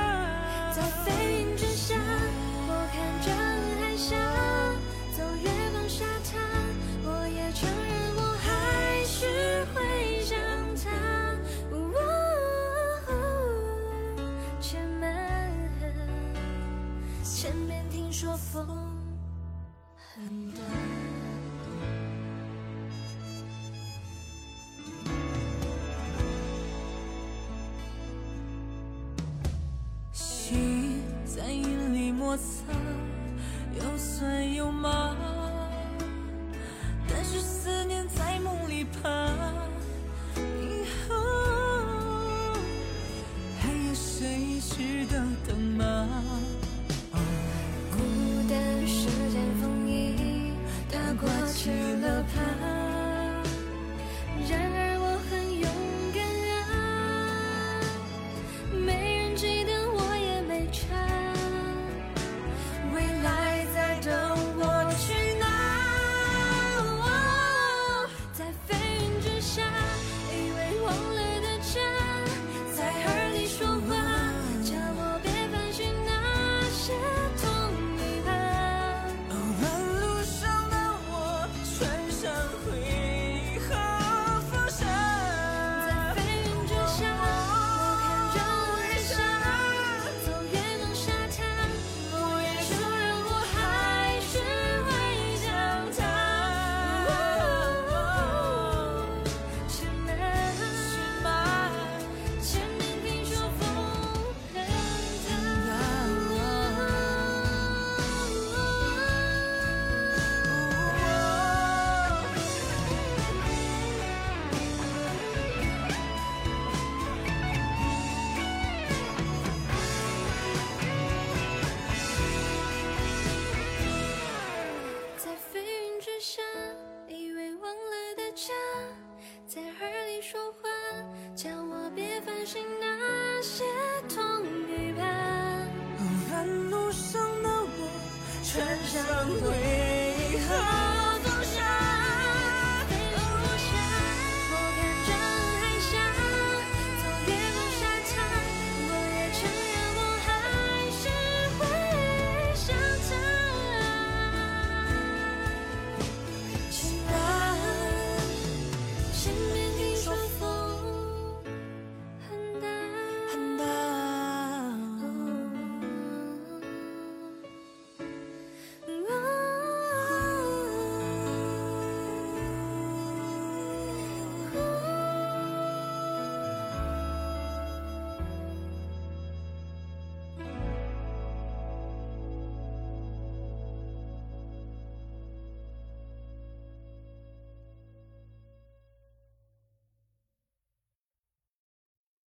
[18.26, 18.85] 说风